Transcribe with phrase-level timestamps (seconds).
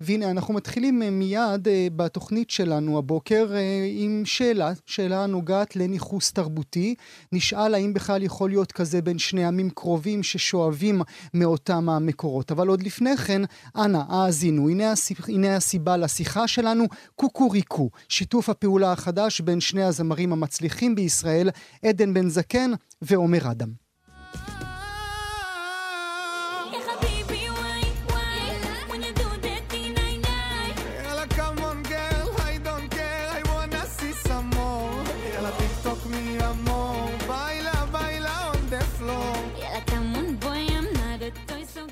[0.00, 6.32] והנה, אנחנו מתחילים אה, מיד אה, בתוכנית שלנו הבוקר אה, עם שאלה, שאלה הנוגעת לניכוס
[6.32, 6.94] תרבותי.
[7.32, 11.02] נשאל האם בכלל יכול להיות כזה בין שני עמים קרובים ששואבים
[11.34, 12.52] מאותם המקורות.
[12.52, 13.42] אבל עוד לפני כן,
[13.76, 14.68] אנא, האזינו.
[14.68, 21.50] הנה, הסיב, הנה הסיבה לשיחה שלנו, קוקוריקו, שיתוף הפעולה החדש בין שני הזמרים המצליחים בישראל,
[21.84, 22.70] עדן בן זקן
[23.02, 23.85] ועומר אדם.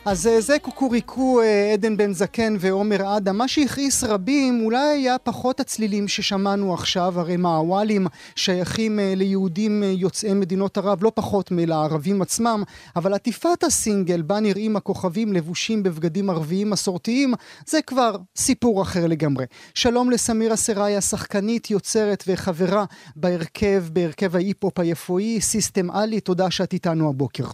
[0.07, 3.39] אז אה, זה קוקוריקו אה, עדן בן זקן ועומר אדם.
[3.39, 10.35] מה שהכעיס רבים אולי היה פחות הצלילים ששמענו עכשיו, הרי מעוואלים שייכים אה, ליהודים יוצאי
[10.35, 12.63] מדינות ערב לא פחות מלערבים עצמם,
[12.97, 17.35] אבל עטיפת הסינגל בה נראים הכוכבים לבושים בבגדים ערביים מסורתיים,
[17.67, 19.45] זה כבר סיפור אחר לגמרי.
[19.75, 22.85] שלום לסמירה סרייה, השחקנית, יוצרת וחברה
[23.17, 27.45] בהרכב, בהרכב ההיפ-הופ היפואי, סיסטם עאלי, תודה שאת איתנו הבוקר.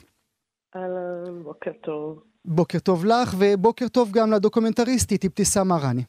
[0.76, 2.29] אהלן, בוקר טוב.
[2.44, 6.02] בוקר טוב לך, ובוקר טוב גם לדוקומנטריסטית אבתיסאם מראני.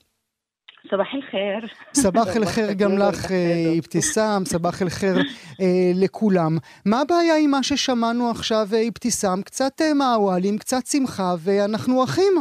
[0.89, 1.67] סבח אל-חיר.
[1.93, 5.15] סבח אל-חיר גם לך, אה, אבתיסאם, סבח אל-חיר
[5.61, 6.52] אה, לכולם.
[6.86, 9.41] מה הבעיה עם מה ששמענו עכשיו, אה, אבתיסאם?
[9.41, 12.33] קצת מעוואלים, קצת שמחה, ואנחנו אחים.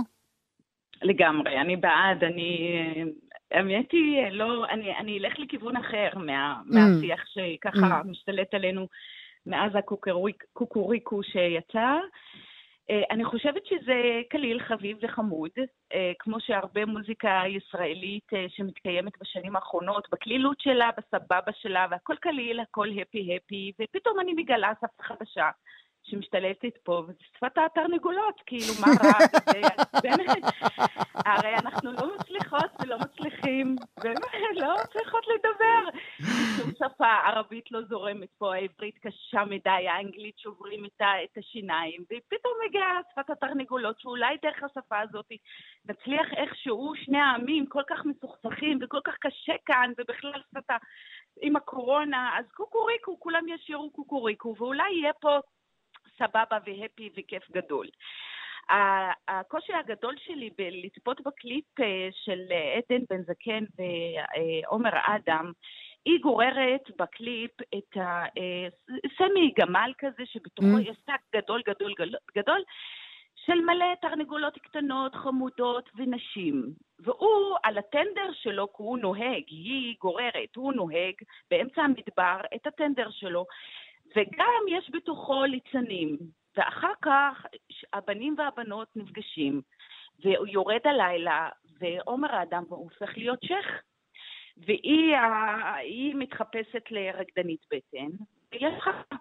[1.02, 2.72] לגמרי, אני בעד, אני...
[3.52, 6.74] האמת היא, לא, אני, אני אלך לכיוון אחר מה, mm.
[6.74, 8.06] מהשיח שככה mm.
[8.06, 8.86] משתלט עלינו
[9.46, 11.96] מאז הקוקוריקו שיצא.
[12.90, 15.50] אה, אני חושבת שזה קליל, חביב וחמוד,
[15.94, 22.60] אה, כמו שהרבה מוזיקה ישראלית אה, שמתקיימת בשנים האחרונות, בקלילות שלה, בסבבה שלה, והכל קליל,
[22.60, 25.50] הכל הפי-הפי, ופתאום אני מגלה שפה חדשה.
[26.10, 29.60] שמשתלטת פה, וזה שפת התרנגולות, כאילו, מה רע בזה?
[30.03, 30.43] באמת,
[31.15, 35.98] הרי אנחנו לא מצליחות ולא מצליחים, באמת, לא מצליחות לדבר.
[36.56, 43.00] שום שפה, ערבית לא זורמת פה, העברית קשה מדי, האנגלית שוברים את השיניים, ופתאום מגיעה
[43.12, 45.27] שפת התרנגולות, שאולי דרך השפה הזאת
[45.88, 50.77] נצליח איכשהו, שני העמים כל כך מסוכסכים וכל כך קשה כאן, ובכלל שפתה
[51.42, 55.38] עם הקורונה, אז קוקוריקו, כולם ישירו קוקוריקו, ואולי יהיה פה
[56.20, 57.86] סבבה והפי וכיף גדול.
[59.28, 62.41] הקושי הגדול שלי בלצפות בקליפ אה, של
[62.76, 65.53] עדן בן זקן ועומר אדם,
[66.04, 70.91] היא גוררת בקליפ את הסמי אה, גמל כזה, שבתוכו mm.
[70.91, 71.94] יש שק גדול גדול
[72.36, 72.62] גדול,
[73.47, 76.72] של מלא תרנגולות קטנות, חמודות ונשים.
[77.00, 81.14] והוא, על הטנדר שלו, כי הוא נוהג, היא גוררת, הוא נוהג
[81.50, 83.47] באמצע המדבר את הטנדר שלו,
[84.16, 86.19] וגם יש בתוכו ליצנים.
[86.56, 87.47] ואחר כך
[87.93, 89.62] הבנים והבנות נפגשים,
[90.25, 91.48] והוא יורד הלילה,
[91.81, 93.66] ועומר אדם הופך להיות שייח.
[94.56, 99.19] והיא מתחפשת לרקדנית בטן, ויש חפלה.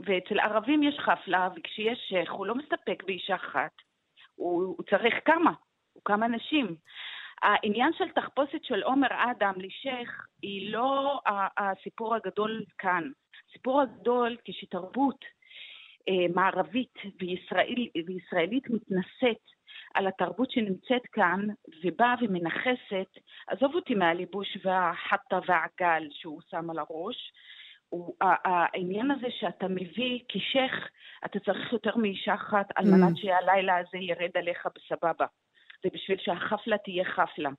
[0.00, 3.72] ואצל ערבים יש חפלה, וכשיש שייח הוא לא מסתפק באישה אחת,
[4.34, 5.52] הוא, הוא צריך כמה,
[5.92, 6.76] הוא כמה נשים.
[7.42, 11.20] העניין של תחפושת של עומר אדם לשייח היא לא
[11.58, 13.10] הסיפור הגדול כאן.
[13.48, 15.24] הסיפור הגדול כשתרבות
[16.08, 19.44] אה, מערבית וישראל, וישראלית מתנשאת
[19.94, 21.46] על התרבות שנמצאת כאן
[21.84, 27.32] ובאה ומנכסת, עזוב אותי מהליבוש והחטה והעגל שהוא שם על הראש,
[27.88, 30.88] הוא, העניין הזה שאתה מביא כשייח,
[31.24, 33.20] אתה צריך יותר מאישה אחת על מנת mm.
[33.20, 35.26] שהלילה הזה ירד עליך בסבבה.
[35.82, 37.50] זה בשביל שהחפלה תהיה חפלה.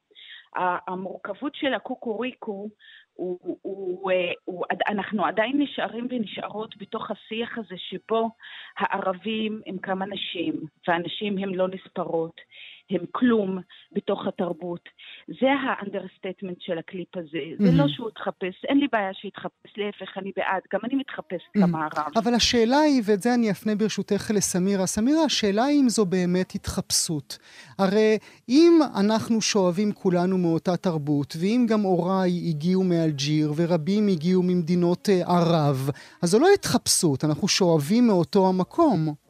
[0.87, 2.69] המורכבות של הקוקוריקו
[3.13, 8.29] הוא, הוא, הוא, אה, הוא, אנחנו עדיין נשארים ונשארות בתוך השיח הזה שבו
[8.77, 10.53] הערבים הם כמה נשים,
[10.87, 12.41] והנשים הן לא נספרות.
[12.91, 13.59] הם כלום
[13.91, 14.89] בתוך התרבות.
[15.27, 17.37] זה ה understatement של הקליפ הזה.
[17.37, 17.63] Mm-hmm.
[17.63, 21.61] זה לא שהוא התחפש, אין לי בעיה שיתחפש, להפך, אני בעד, גם אני מתחפשת mm-hmm.
[21.61, 22.11] למערב.
[22.15, 26.55] אבל השאלה היא, ואת זה אני אפנה ברשותך לסמירה, סמירה, השאלה היא אם זו באמת
[26.55, 27.37] התחפשות.
[27.79, 28.17] הרי
[28.49, 35.21] אם אנחנו שואבים כולנו מאותה תרבות, ואם גם הוריי הגיעו מאלג'יר, ורבים הגיעו ממדינות אה,
[35.27, 35.89] ערב,
[36.21, 39.20] אז זו לא התחפשות, אנחנו שואבים מאותו המקום.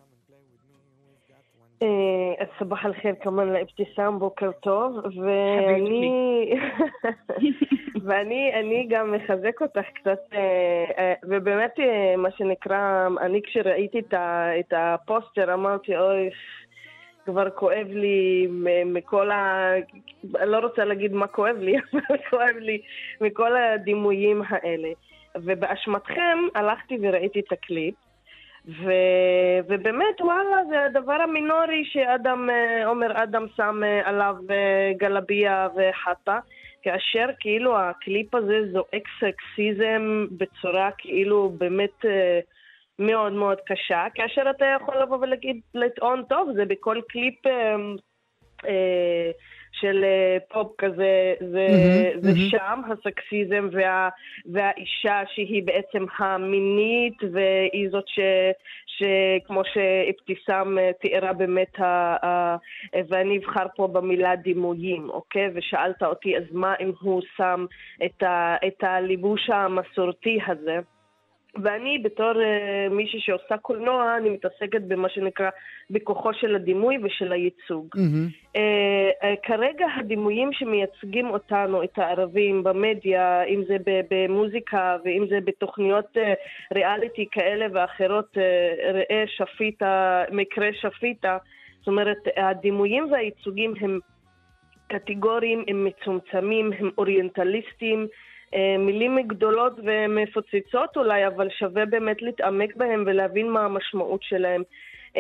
[2.60, 6.54] סבח אל-חיר כמובן לאבתיסאם, בוקר טוב, ואני
[8.06, 14.00] ואני אני גם מחזק אותך קצת, אה, אה, ובאמת אה, מה שנקרא, אני כשראיתי
[14.60, 16.30] את הפוסטר אמרתי, אוי,
[17.26, 18.48] כבר כואב לי
[18.86, 19.72] מכל ה...
[20.40, 22.82] אני לא רוצה להגיד מה כואב לי, אבל כואב לי
[23.22, 24.90] מכל הדימויים האלה.
[25.36, 27.96] ובאשמתכם הלכתי וראיתי את הקליפ.
[28.68, 28.92] ו...
[29.68, 36.40] ובאמת, וואלה, זה הדבר המינורי שאדם, אה, עומר אדם שם אה, עליו אה, גלביה וחאטה,
[36.82, 42.06] כאשר כאילו הקליפ הזה זועק סקסיזם בצורה כאילו באמת
[43.00, 47.48] מאוד מאוד קשה, כאשר אתה יכול לבוא ולהגיד, לטעון טוב, זה בכל קליפ...
[48.68, 49.32] אה,
[49.82, 52.50] של אה, פופ כזה, זה, mm-hmm, זה mm-hmm.
[52.50, 54.10] שם, הסקסיזם וה,
[54.46, 58.20] והאישה שהיא בעצם המינית, והיא זאת ש,
[58.86, 62.58] שכמו שאבתיסאם אה, תיארה באמת, ה, ה,
[63.10, 65.50] ואני אבחר פה במילה דימויים, אוקיי?
[65.54, 67.66] ושאלת אותי, אז מה אם הוא שם
[68.06, 70.80] את, ה, את הליבוש המסורתי הזה?
[71.56, 75.50] ואני בתור uh, מישהי שעושה קולנוע, אני מתעסקת במה שנקרא
[75.90, 77.88] בכוחו של הדימוי ושל הייצוג.
[77.96, 78.58] Mm-hmm.
[78.58, 78.60] Uh,
[79.24, 83.78] uh, כרגע הדימויים שמייצגים אותנו, את הערבים, במדיה, אם זה
[84.10, 86.20] במוזיקה ואם זה בתוכניות uh,
[86.76, 91.38] ריאליטי כאלה ואחרות, uh, ראה שפיטה, מקרה שפיטה,
[91.80, 94.00] זאת אומרת, הדימויים והייצוגים הם
[94.88, 98.08] קטגוריים, הם מצומצמים, הם אוריינטליסטיים.
[98.56, 104.64] אה, מילים גדולות ומפוצצות אולי, אבל שווה באמת להתעמק בהם ולהבין מה המשמעות שלהם.
[105.12, 105.18] Uh,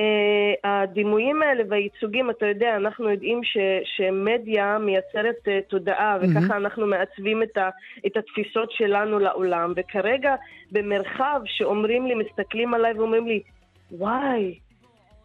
[0.64, 3.58] הדימויים האלה והייצוגים, אתה יודע, אנחנו יודעים ש,
[3.96, 6.40] שמדיה מייצרת uh, תודעה, mm-hmm.
[6.42, 7.70] וככה אנחנו מעצבים את, ה,
[8.06, 9.74] את התפיסות שלנו לעולם.
[9.76, 10.36] וכרגע,
[10.72, 13.42] במרחב שאומרים לי, מסתכלים עליי ואומרים לי,
[13.92, 14.60] וואי,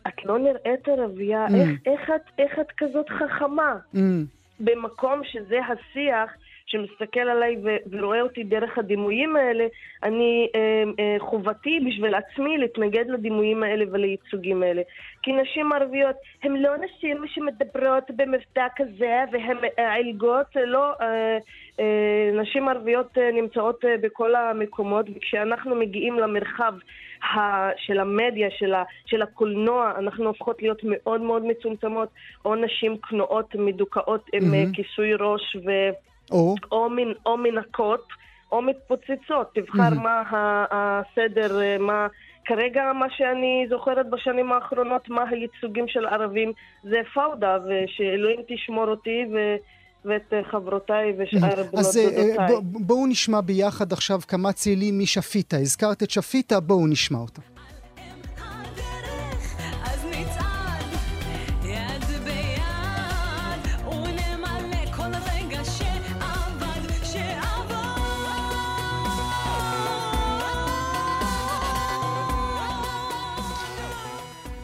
[0.09, 1.55] את לא נראית ערבייה, mm-hmm.
[1.55, 3.76] איך, איך, את, איך את כזאת חכמה?
[3.94, 3.99] Mm-hmm.
[4.61, 6.31] במקום שזה השיח
[6.66, 9.66] שמסתכל עליי ו- ורואה אותי דרך הדימויים האלה,
[10.02, 14.82] אני אה, אה, חובתי בשביל עצמי להתנגד לדימויים האלה ולייצוגים האלה.
[15.22, 20.92] כי נשים ערביות הן לא נשים שמדברות במבטא כזה והן אה, עילגות, לא.
[21.00, 21.38] אה,
[21.80, 26.74] אה, נשים ערביות אה, נמצאות אה, בכל המקומות, וכשאנחנו מגיעים למרחב
[27.22, 27.38] ה,
[27.76, 32.08] של המדיה, של, ה, של הקולנוע, אנחנו הופכות להיות מאוד מאוד מצומצמות,
[32.44, 34.76] או נשים כנועות, מדוכאות עם mm-hmm.
[34.76, 35.70] כיסוי ראש ו...
[36.31, 38.08] או, או, מין, או מנקות,
[38.52, 39.50] או מתפוצצות.
[39.55, 40.02] תבחר mm-hmm.
[40.02, 40.23] מה
[40.70, 42.06] הסדר, אה, מה...
[42.44, 46.52] כרגע מה שאני זוכרת בשנים האחרונות, מה הייצוגים של ערבים,
[46.82, 49.56] זה פאודה, ושאלוהים תשמור אותי ו...
[50.06, 52.44] ואת חברותיי ושאר בנות אז אה, דודותיי.
[52.44, 55.56] אז בואו נשמע ביחד עכשיו כמה צלילים משפיטה.
[55.56, 57.56] הזכרת את שפיטה, בואו נשמע אותה.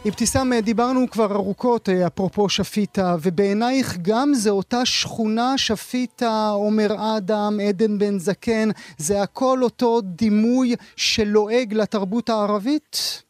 [0.07, 7.59] אבתיסאם, דיברנו כבר ארוכות, אה, אפרופו שפיטה, ובעינייך גם זה אותה שכונה, שפיטה, עומר אדם,
[7.67, 13.23] עדן בן זקן, זה הכל אותו דימוי שלועג לתרבות הערבית?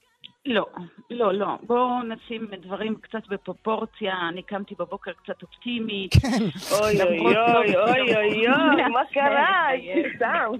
[0.45, 0.65] לא,
[1.13, 1.47] לא, לא.
[1.61, 4.13] בואו נשים דברים קצת בפרופורציה.
[4.29, 6.13] אני קמתי בבוקר קצת אופטימית.
[6.21, 6.27] כן.
[6.81, 9.67] אוי אוי אוי אוי אוי אוי, מה קרה?
[10.15, 10.51] סתם.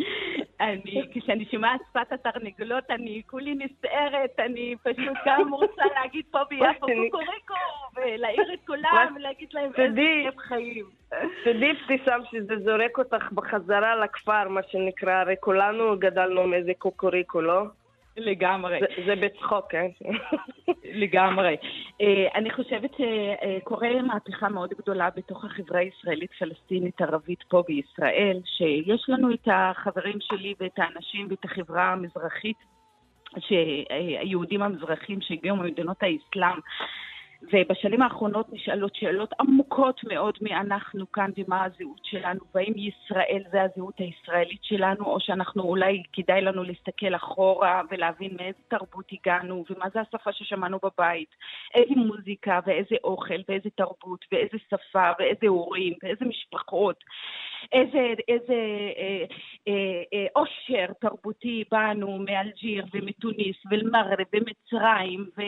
[0.60, 6.80] אני, כשאני שומעת שפת התרנגולות, אני כולי נסערת, אני פשוט גם רוצה להגיד פה ביפו
[6.80, 7.54] קוקוריקו,
[7.96, 10.84] ולהעיר את כולם, ולהגיד להם איזה כיף חיים.
[11.44, 17.62] תדעי, אבתיסאם, שזה זורק אותך בחזרה לכפר, מה שנקרא, הרי כולנו גדלנו מאיזה קוקוריקו, לא?
[18.16, 18.80] לגמרי.
[18.80, 19.86] זה, זה בצחוק, כן?
[21.02, 21.56] לגמרי.
[22.00, 29.34] אה, אני חושבת שקורה מהפכה מאוד גדולה בתוך החברה הישראלית-פלסטינית ערבית פה בישראל, שיש לנו
[29.34, 32.56] את החברים שלי ואת האנשים ואת החברה המזרחית,
[34.20, 36.58] היהודים המזרחים שהגיעו ממדינות האסלאם.
[37.52, 43.62] ובשנים האחרונות נשאלות שאלות עמוקות מאוד מי אנחנו כאן ומה הזהות שלנו, והאם ישראל זה
[43.62, 49.86] הזהות הישראלית שלנו, או שאנחנו אולי כדאי לנו להסתכל אחורה ולהבין מאיזה תרבות הגענו, ומה
[49.94, 51.28] זה השפה ששמענו בבית,
[51.74, 56.96] איזה מוזיקה ואיזה אוכל ואיזה תרבות ואיזה שפה ואיזה הורים ואיזה משפחות,
[57.72, 58.54] איזה, איזה
[58.98, 59.24] אה,
[59.68, 65.42] אה, אה, עושר תרבותי באנו מאלג'יר ומתוניס ומערב ומצרים ו...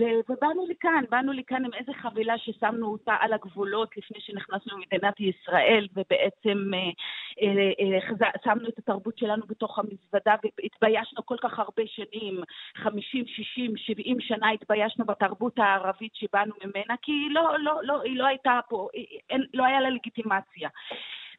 [0.00, 5.88] ובאנו לכאן, באנו לכאן עם איזה חבילה ששמנו אותה על הגבולות לפני שנכנסנו למדינת ישראל,
[5.92, 6.78] ובעצם אה,
[7.42, 12.40] אה, אה, שמנו את התרבות שלנו בתוך המזוודה, והתביישנו כל כך הרבה שנים,
[12.76, 18.18] 50, 60, 70 שנה התביישנו בתרבות הערבית שבאנו ממנה, כי היא לא, לא, לא, היא
[18.18, 18.88] לא הייתה פה,
[19.30, 20.68] אין, לא היה לה לגיטימציה.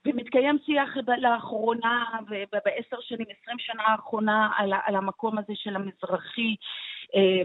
[0.05, 6.55] ומתקיים שיח לאחרונה, ובעשר שנים, עשרים שנה האחרונה, על, על המקום הזה של המזרחי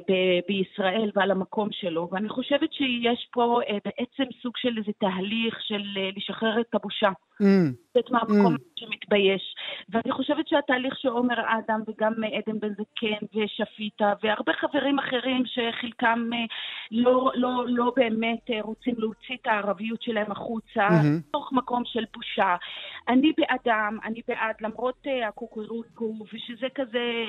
[0.08, 2.08] ב- בישראל ועל המקום שלו.
[2.12, 7.10] ואני חושבת שיש פה אה, בעצם סוג של איזה תהליך של אה, לשחרר את הבושה.
[7.98, 8.10] לצאת.
[8.10, 8.58] מהמקום mm.
[8.76, 9.54] שמתבייש.
[9.88, 16.30] ואני חושבת שהתהליך שעומר אדם וגם עדן בן זקן ושפיטה והרבה חברים אחרים שחלקם
[16.90, 21.30] לא, לא, לא באמת רוצים להוציא את הערביות שלהם החוצה, mm-hmm.
[21.32, 22.56] תוך מקום של בושה.
[23.08, 27.24] אני בעדם, אני בעד, למרות הקוקורוקו, ושזה כזה,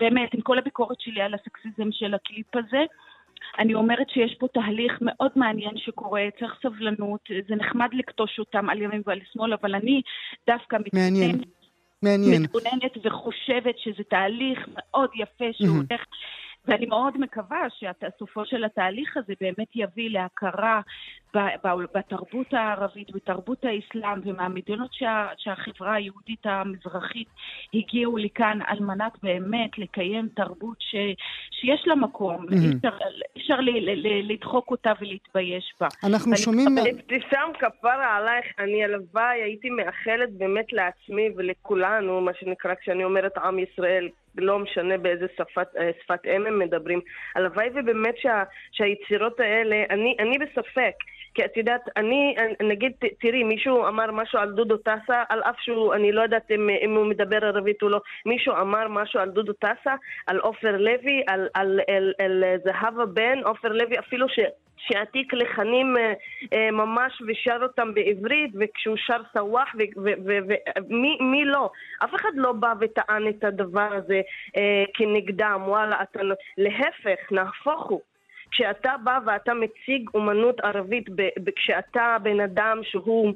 [0.00, 2.84] באמת, עם כל הביקורת שלי על הסקסיזם של הקליפ הזה,
[3.58, 8.82] אני אומרת שיש פה תהליך מאוד מעניין שקורה, צריך סבלנות, זה נחמד לכתוש אותם על
[8.82, 10.02] ימין ועל שמאל, אבל אני
[10.46, 11.40] דווקא מעניין.
[12.02, 12.42] מעניין.
[12.42, 16.00] מתכוננת וחושבת שזה תהליך מאוד יפה שהולך...
[16.00, 16.53] Mm-hmm.
[16.68, 20.80] ואני מאוד מקווה שהסופו של התהליך הזה באמת יביא להכרה
[21.94, 27.28] בתרבות הערבית, בתרבות האסלאם ומהמדינות שה, שהחברה היהודית המזרחית
[27.74, 30.94] הגיעו לכאן על מנת באמת לקיים תרבות ש,
[31.50, 32.76] שיש לה מקום, mm-hmm.
[32.76, 32.96] אפשר,
[33.36, 35.88] אפשר ל, ל, ל, לדחוק אותה ולהתבייש בה.
[36.04, 36.78] אנחנו שומעים...
[36.78, 43.58] אבתיסאם כפרה עלייך, אני הלוואי הייתי מאחלת באמת לעצמי ולכולנו, מה שנקרא כשאני אומרת עם
[43.58, 47.00] ישראל, לא משנה באיזה שפת, אה, שפת אם הם מדברים.
[47.34, 50.94] הלוואי ובאמת שה, שהיצירות האלה, אני, אני בספק.
[51.34, 55.94] כי את יודעת, אני, נגיד, תראי, מישהו אמר משהו על דודו טסה, על אף שהוא,
[55.94, 59.52] אני לא יודעת אם, אם הוא מדבר ערבית או לא, מישהו אמר משהו על דודו
[59.52, 59.94] טסה,
[60.26, 64.38] על עופר לוי, על, על, על, על זהבה בן, עופר לוי, אפילו ש...
[64.76, 66.12] שעתיק לחנים אה,
[66.52, 69.68] אה, ממש ושר אותם בעברית, וכשהוא שר סוואח,
[70.76, 71.70] ומי לא?
[72.04, 74.20] אף אחד לא בא וטען את הדבר הזה
[74.56, 76.20] אה, כנגדם, וואלה, אתה...
[76.58, 78.00] להפך, נהפוך הוא.
[78.54, 81.06] כשאתה בא ואתה מציג אומנות ערבית,
[81.56, 83.32] כשאתה בן אדם שהוא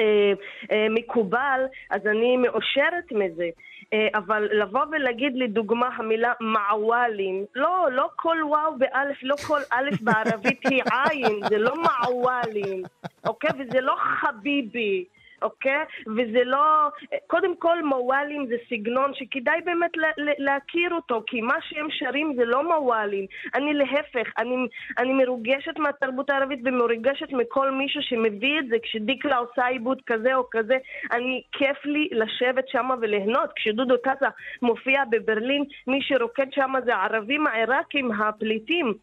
[0.00, 0.32] אה,
[0.72, 1.60] אה, מקובל,
[1.90, 3.48] אז אני מאושרת מזה.
[3.92, 10.00] אה, אבל לבוא ולהגיד לדוגמה המילה מעוואלים, לא, לא כל וואו באלף, לא כל אלף
[10.00, 12.82] בערבית היא עין, זה לא מעוואלים,
[13.26, 13.50] אוקיי?
[13.58, 15.04] וזה לא חביבי.
[15.44, 15.84] אוקיי?
[16.06, 16.88] וזה לא...
[17.26, 19.90] קודם כל מוואלים זה סגנון שכדאי באמת
[20.38, 23.26] להכיר אותו, כי מה שהם שרים זה לא מוואלים.
[23.54, 24.54] אני להפך, אני,
[24.98, 28.76] אני מרוגשת מהתרבות הערבית ומרוגשת מכל מישהו שמביא את זה.
[28.82, 30.76] כשדיקלה עושה עיבוד כזה או כזה,
[31.12, 33.50] אני, כיף לי לשבת שם וליהנות.
[33.56, 34.28] כשדודו טסה
[34.62, 38.94] מופיע בברלין, מי שרוקד שם זה הערבים העיראקים, הפליטים.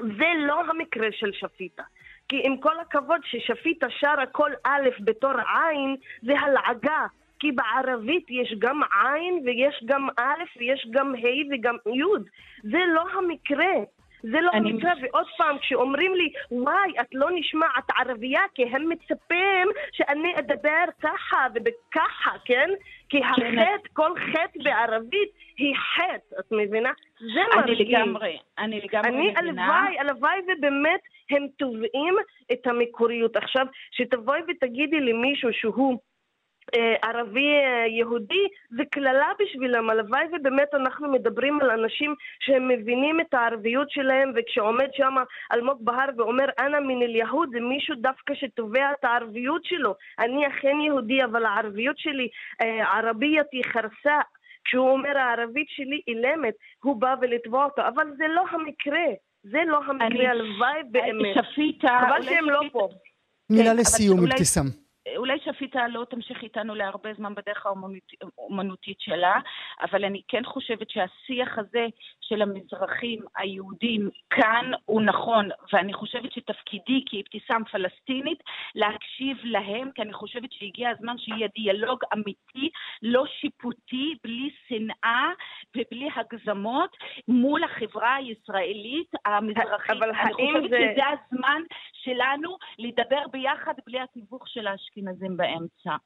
[0.00, 1.82] זה לא המקרה של שפיטה.
[2.28, 7.06] כי עם כל הכבוד ששפיטה שרה כל א' בתור עין, זה הלעגה.
[7.38, 12.22] כי בערבית יש גם עין ויש גם א' ויש גם ה' וגם י'.
[12.62, 13.74] זה לא המקרה.
[14.22, 14.70] זה לא אני...
[14.70, 20.84] המקרה, ועוד פעם, כשאומרים לי, וואי, את לא נשמעת ערבייה, כי הם מצפים שאני אדבר
[21.02, 22.70] ככה ובככה, כן?
[23.08, 23.26] כי כן.
[23.26, 26.90] החטא, כל חטא בערבית היא חטא, את מבינה?
[27.18, 27.80] זה מרגיש.
[27.80, 29.40] אני לגמרי, אני לגמרי אני מבינה.
[29.40, 32.14] אני הלוואי, הלוואי ובאמת הם תובעים
[32.52, 33.36] את המקוריות.
[33.36, 35.98] עכשיו, שתבואי ותגידי למישהו שהוא...
[36.74, 43.20] אה, ערבי אה, יהודי זה קללה בשבילם, הלוואי ובאמת אנחנו מדברים על אנשים שהם מבינים
[43.20, 45.14] את הערביות שלהם וכשעומד שם
[45.52, 49.94] אלמוג בהר ואומר אנא מן אל-יהוד זה מישהו דווקא שתובע את הערביות שלו.
[50.18, 52.28] אני אכן יהודי אבל הערביות שלי
[52.62, 54.20] אה, ערביית היא חרסה.
[54.64, 57.82] כשהוא אומר הערבית שלי אילמת הוא בא ולתבוע אותו.
[57.88, 59.06] אבל זה לא המקרה
[59.50, 61.44] זה לא המקרה, הלוואי באמת.
[61.52, 61.98] שפיטה...
[62.00, 62.88] חבל שהם לא פה.
[63.50, 64.85] מילה כן, לסיום, אבתיסאם.
[65.16, 69.40] אולי שפיטה לא תמשיך איתנו להרבה זמן בדרך האומנותית שלה,
[69.82, 71.86] אבל אני כן חושבת שהשיח הזה
[72.20, 78.42] של המזרחים היהודים כאן הוא נכון, ואני חושבת שתפקידי כאבתיסאם פלסטינית
[78.74, 82.70] להקשיב להם, כי אני חושבת שהגיע הזמן שיהיה דיאלוג אמיתי,
[83.02, 85.30] לא שיפוטי, בלי שנאה
[85.76, 86.96] ובלי הגזמות,
[87.28, 89.90] מול החברה הישראלית המזרחית.
[89.90, 90.76] אבל אני חושבת זה...
[90.92, 94.95] שזה הזמן שלנו לדבר ביחד בלי התיווך של האשכנזים
[95.36, 95.96] באמצע.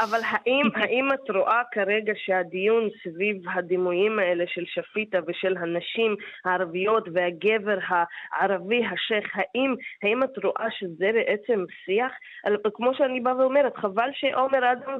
[0.00, 7.08] אבל האם, האם את רואה כרגע שהדיון סביב הדימויים האלה של שפיטה ושל הנשים הערביות
[7.12, 12.12] והגבר הערבי השייח, האם, האם את רואה שזה בעצם שיח?
[12.74, 14.98] כמו שאני באה ואומרת, חבל שעומר אדם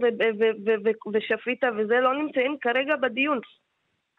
[1.14, 3.40] ושפיטה וזה לא נמצאים כרגע בדיון.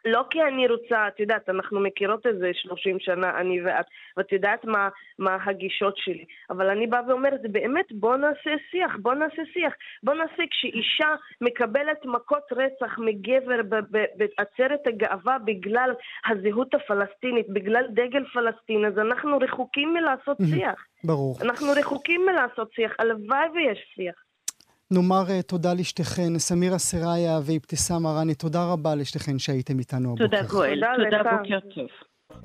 [0.04, 4.64] לא כי אני רוצה, את יודעת, אנחנו מכירות איזה 30 שנה, אני ואת, ואת יודעת
[4.64, 6.24] מה, מה הגישות שלי.
[6.50, 9.72] אבל אני באה ואומרת, באמת, בוא נעשה שיח, בוא נעשה שיח.
[10.02, 13.60] בוא נעשה כשאישה מקבלת מכות רצח מגבר
[14.16, 15.90] בעצרת הגאווה בגלל
[16.26, 20.86] הזהות הפלסטינית, בגלל דגל פלסטין, אז אנחנו רחוקים מלעשות שיח.
[21.04, 21.36] ברור.
[21.42, 24.14] אנחנו רחוקים מלעשות שיח, הלוואי ויש שיח.
[24.92, 30.24] נאמר uh, תודה לשתיכן, סמירה סראיה ואבתיסאם מראני, תודה רבה לשתיכן שהייתם איתנו הבוקר.
[30.24, 31.88] תודה גואל, תודה בוקר טוב.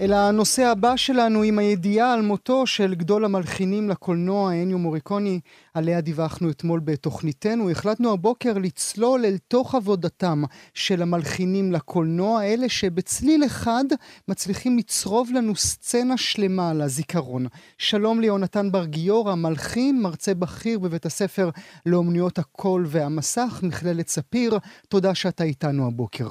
[0.01, 5.39] אל הנושא הבא שלנו עם הידיעה על מותו של גדול המלחינים לקולנוע אניו מוריקוני,
[5.73, 7.69] עליה דיווחנו אתמול בתוכניתנו.
[7.71, 13.83] החלטנו הבוקר לצלול אל תוך עבודתם של המלחינים לקולנוע, אלה שבצליל אחד
[14.27, 17.45] מצליחים לצרוב לנו סצנה שלמה לזיכרון.
[17.77, 21.49] שלום ליונתן בר גיורא, מלחין, מרצה בכיר בבית הספר
[21.85, 24.57] לאומנויות הקול והמסך, מכללת ספיר.
[24.89, 26.27] תודה שאתה איתנו הבוקר.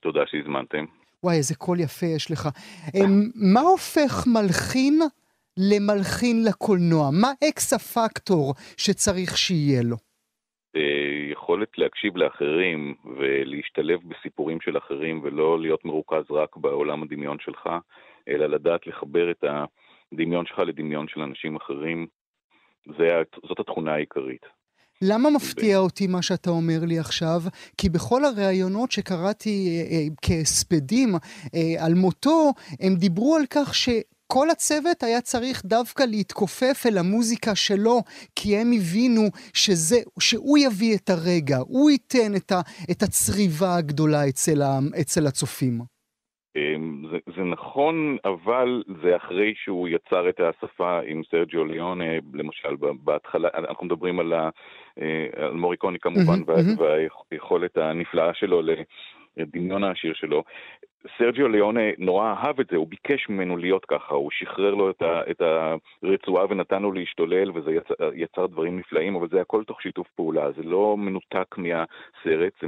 [0.00, 1.03] תודה שהזמנתם.
[1.24, 2.48] וואי, איזה קול יפה יש לך.
[2.94, 4.94] אמ, מה הופך מלחין
[5.70, 7.10] למלחין לקולנוע?
[7.20, 9.96] מה X ה factor שצריך שיהיה לו?
[10.76, 17.68] אה, יכולת להקשיב לאחרים ולהשתלב בסיפורים של אחרים ולא להיות מרוכז רק בעולם הדמיון שלך,
[18.28, 19.44] אלא לדעת לחבר את
[20.12, 22.06] הדמיון שלך לדמיון של אנשים אחרים,
[23.48, 24.46] זאת התכונה העיקרית.
[25.02, 27.42] למה מפתיע אותי מה שאתה אומר לי עכשיו?
[27.78, 31.14] כי בכל הראיונות שקראתי אה, אה, כהספדים
[31.54, 33.88] אה, על מותו, הם דיברו על כך ש...
[34.26, 38.02] כל הצוות היה צריך דווקא להתכופף אל המוזיקה שלו,
[38.36, 42.60] כי הם הבינו שזה, שהוא יביא את הרגע, הוא ייתן את, ה,
[42.90, 45.93] את הצריבה הגדולה אצל, ה, אצל הצופים.
[47.14, 52.04] זה, זה נכון, אבל זה אחרי שהוא יצר את השפה עם סרג'יו ליונה,
[52.34, 54.50] למשל, בהתחלה, אנחנו מדברים על, ה,
[55.00, 56.80] אה, על מוריקוני כמובן, mm-hmm, וה, mm-hmm.
[57.30, 58.62] והיכולת הנפלאה שלו
[59.36, 60.42] לדמיון העשיר שלו.
[61.18, 65.02] סרג'יו ליונה נורא אהב את זה, הוא ביקש ממנו להיות ככה, הוא שחרר לו את,
[65.02, 65.42] ה, את
[66.02, 70.52] הרצועה ונתן לו להשתולל, וזה יצר, יצר דברים נפלאים, אבל זה הכל תוך שיתוף פעולה,
[70.52, 72.64] זה לא מנותק מהסרט,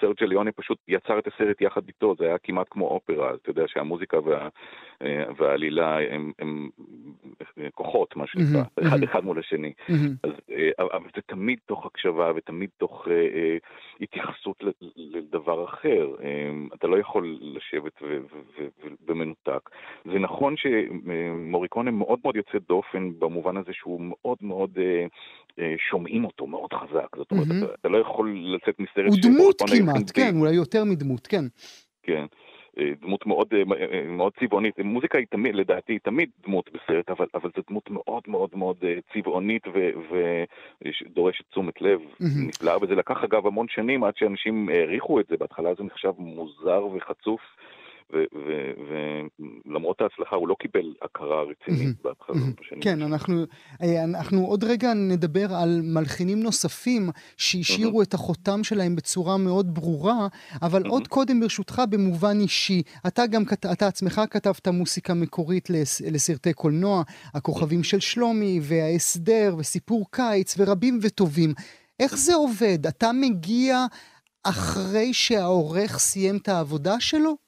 [0.00, 3.64] סרג'יו ליונה פשוט יצר את הסרט יחד איתו, זה היה כמעט כמו אופרה, אתה יודע
[3.66, 4.48] שהמוזיקה וה,
[5.36, 6.68] והעלילה הם, הם
[7.74, 9.04] כוחות, מה שנקרא, mm-hmm, אחד mm-hmm.
[9.04, 9.72] אחד מול השני.
[9.78, 9.92] Mm-hmm.
[10.22, 13.56] אז, אה, אבל זה תמיד תוך הקשבה ותמיד תוך אה, אה,
[14.00, 14.64] התייחסות
[14.96, 16.14] לדבר אחר.
[16.74, 18.02] אתה לא יכול לשבת
[19.06, 19.70] במנותק.
[20.04, 25.06] זה נכון שמוריקונה מאוד מאוד יוצא דופן במובן הזה שהוא מאוד מאוד אה,
[25.58, 27.16] אה, שומעים אותו מאוד חזק.
[27.16, 29.06] זאת אומרת, אתה לא יכול לצאת מסרט...
[29.08, 31.44] הוא דמות כמעט, כן, אולי יותר מדמות, כן.
[32.02, 32.26] כן.
[32.78, 33.48] אה, דמות מאוד,
[34.08, 34.78] מאוד צבעונית.
[34.78, 38.76] מוזיקה היא תמיד, לדעתי, היא תמיד דמות בסרט, אבל, אבל זו דמות מאוד מאוד מאוד
[39.12, 39.62] צבעונית
[41.06, 42.48] ודורשת תשומת לב mm-hmm.
[42.48, 46.86] נפלאה, וזה לקח אגב המון שנים עד שאנשים העריכו את זה, בהתחלה זה נחשב מוזר
[46.86, 47.40] וחצוף.
[48.88, 52.36] ולמרות ההצלחה הוא לא קיבל הכרה רצינית בהתחלה.
[52.80, 53.44] כן, אנחנו,
[53.82, 60.28] אה, אנחנו עוד רגע נדבר על מלחינים נוספים שהשאירו את החותם שלהם בצורה מאוד ברורה,
[60.62, 63.42] אבל עוד קודם ברשותך במובן אישי, אתה גם,
[63.72, 65.70] אתה עצמך כתבת מוסיקה מקורית
[66.10, 67.02] לסרטי קולנוע,
[67.34, 71.54] הכוכבים של שלומי וההסדר וסיפור קיץ ורבים וטובים.
[72.00, 72.86] איך זה עובד?
[72.86, 73.86] אתה מגיע
[74.44, 77.45] אחרי שהעורך סיים את העבודה שלו?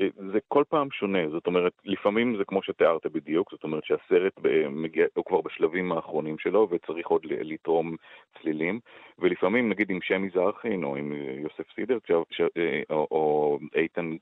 [0.00, 4.32] אה, זה כל פעם שונה, זאת אומרת, לפעמים זה כמו שתיארת בדיוק, זאת אומרת שהסרט
[4.70, 7.96] מגיע, הוא כבר בשלבים האחרונים שלו וצריך עוד לתרום
[8.40, 8.80] צלילים,
[9.18, 11.98] ולפעמים נגיד עם שמי זרחין או עם אה, יוסף סידר
[12.30, 12.40] ש...
[12.40, 14.16] אה, או, או איתן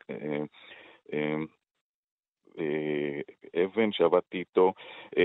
[3.65, 4.73] אבן שעבדתי איתו,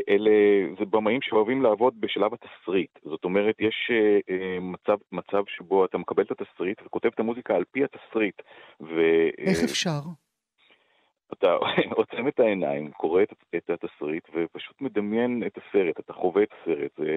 [0.10, 0.32] אלה,
[0.80, 3.00] זה במאים שאוהבים לעבוד בשלב התסריט.
[3.04, 3.92] זאת אומרת, יש
[4.62, 8.42] מצב, מצב שבו אתה מקבל את התסריט וכותב את המוזיקה על פי התסריט.
[8.82, 9.02] ו...
[9.38, 10.00] איך אפשר?
[11.34, 11.56] אתה
[12.00, 16.92] עוצם את העיניים, קורא את, את התסריט ופשוט מדמיין את הסרט, אתה חווה את הסרט.
[16.98, 17.15] זה,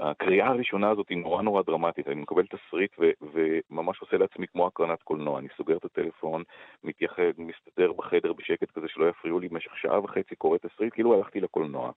[0.00, 4.66] הקריאה הראשונה הזאת היא נורא נורא דרמטית, אני מקבל תסריט ו- וממש עושה לעצמי כמו
[4.66, 6.42] הקרנת קולנוע, אני סוגר את הטלפון,
[6.84, 11.40] מתייחד, מסתדר בחדר בשקט כזה שלא יפריעו לי במשך שעה וחצי, קורא תסריט, כאילו הלכתי
[11.40, 11.90] לקולנוע.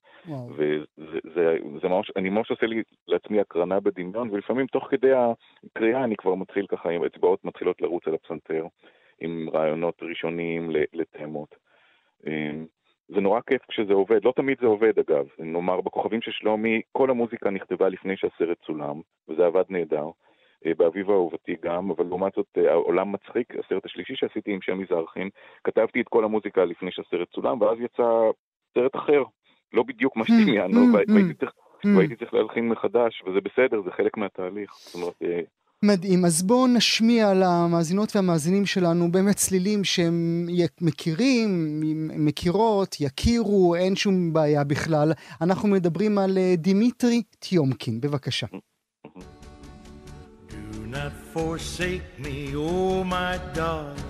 [0.55, 6.03] וזה זה, זה ממש, אני ממש עושה לי לעצמי הקרנה בדמיון, ולפעמים תוך כדי הקריאה
[6.03, 8.65] אני כבר מתחיל ככה, עם אצבעות מתחילות לרוץ על הפסנתר,
[9.21, 11.55] עם רעיונות ראשוניים לתאמות.
[12.27, 12.65] אמ,
[13.09, 17.09] זה נורא כיף כשזה עובד, לא תמיד זה עובד אגב, נאמר בכוכבים של שלומי, כל
[17.09, 20.05] המוזיקה נכתבה לפני שהסרט צולם, וזה עבד נהדר,
[20.65, 24.85] אה, באביב אהובתי גם, אבל לעומת זאת אה, העולם מצחיק, הסרט השלישי שעשיתי עם שמי
[24.89, 25.29] זרחין,
[25.63, 28.29] כתבתי את כל המוזיקה לפני שהסרט צולם, ואז יצא
[28.73, 29.23] סרט אחר,
[29.73, 31.45] לא בדיוק מה שדמיינו, mm, mm,
[31.85, 31.87] mm.
[31.97, 35.21] והייתי צריך להלחין מחדש, וזה בסדר, זה חלק מהתהליך, זאת אומרת...
[35.83, 36.25] מדהים.
[36.25, 40.47] אז בואו נשמיע למאזינות והמאזינים שלנו באמת צלילים שהם
[40.81, 41.79] מכירים,
[42.25, 45.13] מכירות, יכירו, אין שום בעיה בכלל.
[45.41, 48.47] אנחנו מדברים על אה, דימיטרי טיומקין, בבקשה.
[50.49, 54.03] Do not forsake me, oh my darling,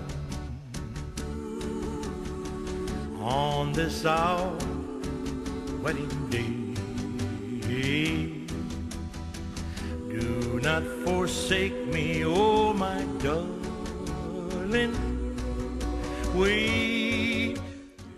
[3.20, 4.56] on this our
[5.82, 6.70] wedding day.
[10.10, 14.94] Do not forsake me, oh my darling.
[16.34, 17.54] We...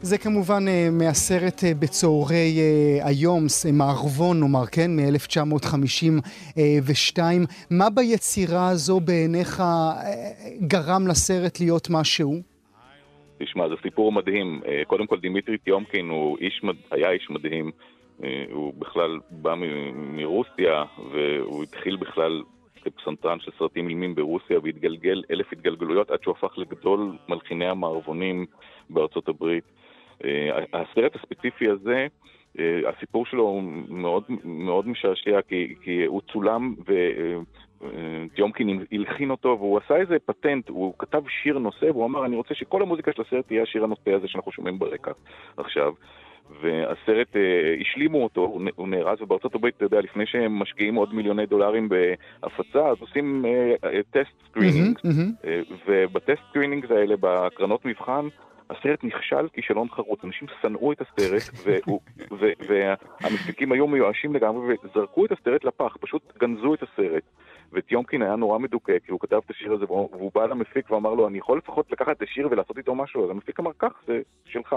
[0.02, 4.90] זה כמובן uh, מהסרט uh, בצהרי uh, היום, מערבון נאמר, כן?
[4.96, 7.18] מ-1952.
[7.70, 9.62] מה ביצירה הזו בעיניך uh,
[10.66, 12.42] גרם לסרט להיות מה שהוא?
[13.38, 14.60] תשמע, זה סיפור מדהים.
[14.64, 17.70] Uh, קודם כל, דימיטרי טיומקין הוא איש, היה איש מדהים.
[18.24, 19.54] אה, הוא בכלל בא
[19.94, 22.42] מרוסיה, והוא התחיל בכלל
[22.84, 28.46] כפסנתרן של סרטים אילמים ברוסיה, והתגלגל אלף התגלגלויות עד שהוא הפך לגדול מלחיני המערבונים
[28.90, 29.64] בארצות הברית.
[30.24, 32.06] אה, הסרט הספציפי הזה,
[32.58, 36.92] אה, הסיפור שלו הוא מאוד, מאוד משעשע, כי, כי הוא צולם ו...
[38.34, 42.54] טיומקין הלחין אותו, והוא עשה איזה פטנט, הוא כתב שיר נושא, והוא אמר, אני רוצה
[42.54, 45.10] שכל המוזיקה של הסרט תהיה השיר הנושא הזה שאנחנו שומעים ברקע
[45.56, 45.92] עכשיו.
[46.60, 51.14] והסרט, אה, השלימו אותו, הוא, הוא נארז, ובארצות הברית, אתה יודע, לפני שהם משקיעים עוד
[51.14, 53.44] מיליוני דולרים בהפצה, אז עושים
[54.10, 55.44] test uh, screening, mm-hmm, mm-hmm.
[55.70, 58.28] uh, וב test screening האלה, בהקרנות מבחן,
[58.70, 61.42] הסרט נכשל כישלון חרוץ, אנשים שנאו את הסרט,
[62.68, 67.22] והמפיקים היו מיואשים לגמרי, וזרקו את הסרט לפח, פשוט גנזו את הסרט.
[67.72, 71.28] וטיומקין היה נורא מדוכא, כי הוא כתב את השיר הזה, והוא בא למפיק ואמר לו,
[71.28, 74.76] אני יכול לפחות לקחת את השיר ולעשות איתו משהו, אז המפיק אמר, קח, זה שלך.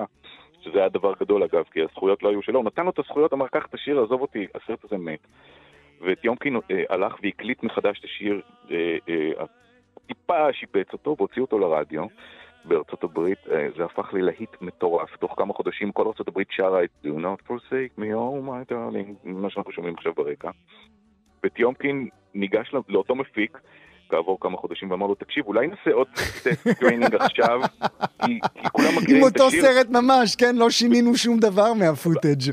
[0.66, 3.34] שזה היה דבר גדול אגב, כי הזכויות לא היו שלו, הוא נתן לו את הזכויות,
[3.34, 5.28] אמר, קח את השיר, עזוב אותי, הסרט הזה מת.
[6.02, 9.46] וטיומקין אה, הלך והקליט מחדש את השיר, אה, אה,
[10.08, 12.06] טיפה שיפץ אותו והוציא אותו לרדיו.
[12.66, 15.16] בארצות הברית, אה, זה הפך ללהיט מטורף.
[15.16, 19.14] תוך כמה חודשים כל ארצות הברית שרה את Do not forsake me, oh my darling,
[19.24, 20.50] מה שאנחנו שומעים עכשיו ברקע.
[21.44, 23.58] וטיומקין ניגש לאותו מפיק,
[24.10, 26.48] כעבור כמה חודשים ואמר לו, תקשיב, אולי נעשה עוד טסט
[26.80, 27.62] screening עכשיו,
[28.26, 29.18] כי, כי כולם מכירים את השיר.
[29.18, 30.56] עם אותו סרט ממש, כן?
[30.56, 32.52] לא שינינו שום דבר מה footage.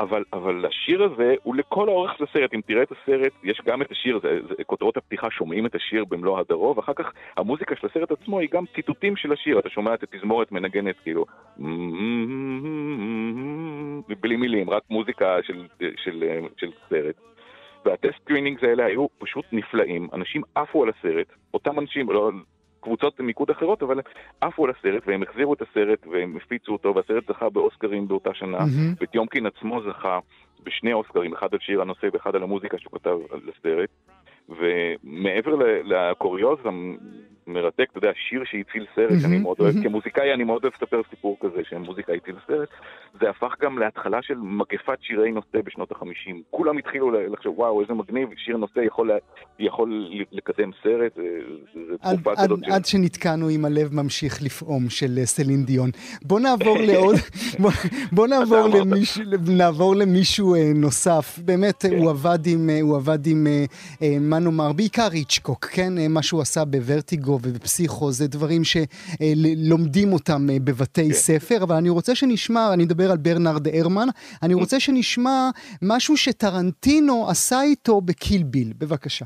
[0.00, 3.82] אבל, אבל השיר הזה הוא לכל האורך של הסרט, אם תראה את הסרט, יש גם
[3.82, 7.86] את השיר, זה, זה, כותרות הפתיחה שומעים את השיר במלוא הדרו, ואחר כך המוזיקה של
[7.86, 11.24] הסרט עצמו היא גם ציטוטים של השיר, אתה שומע את התזמורת מנגנת כאילו,
[14.20, 16.24] בלי מילים, רק מוזיקה של, של, של,
[16.56, 17.14] של סרט.
[17.88, 22.30] וה test screenings האלה היו פשוט נפלאים, אנשים עפו על הסרט, אותם אנשים, לא,
[22.80, 24.00] קבוצות מיקוד אחרות, אבל
[24.40, 28.58] עפו על הסרט, והם החזירו את הסרט, והם הפיצו אותו, והסרט זכה באוסקרים באותה שנה,
[28.58, 28.96] mm-hmm.
[29.00, 30.18] וטיומקין עצמו זכה
[30.62, 33.90] בשני אוסקרים, אחד על שיר הנושא ואחד על המוזיקה שהוא כתב על הסרט.
[34.48, 36.58] ומעבר לקוריוז
[37.48, 41.36] המרתק, אתה יודע, שיר שהציל סרט, שאני מאוד אוהב, כמוזיקאי אני מאוד אוהב לספר סיפור
[41.40, 42.68] כזה, שמוזיקה הציל סרט,
[43.20, 46.42] זה הפך גם להתחלה של מגפת שירי נושא בשנות החמישים.
[46.50, 49.10] כולם התחילו לחשוב, וואו, איזה מגניב, שיר נושא יכול,
[49.58, 51.18] יכול לקדם סרט,
[51.74, 52.60] זו תקופה כזאת.
[52.70, 55.90] עד שנתקענו עם הלב ממשיך לפעום של סלין דיון.
[56.22, 57.16] בוא נעבור לעוד,
[58.16, 61.38] בוא נעבור למישהו, נעבור למישהו אה, נוסף.
[61.44, 61.98] באמת, כן.
[61.98, 63.46] הוא עבד עם, הוא עבד עם,
[64.02, 65.98] אה, מה נאמר, בעיקר ריצ'קוק, כן?
[65.98, 71.14] אה, מה שהוא עשה בוורטיגו ובפסיכו, זה דברים שלומדים אותם אה, בבתי כן.
[71.14, 74.08] ספר, אבל אני רוצה שנשמע, אני מדבר על ברנרד הרמן,
[74.42, 75.50] אני רוצה שנשמע
[75.82, 78.72] משהו שטרנטינו עשה איתו בקילביל.
[78.78, 79.24] בבקשה.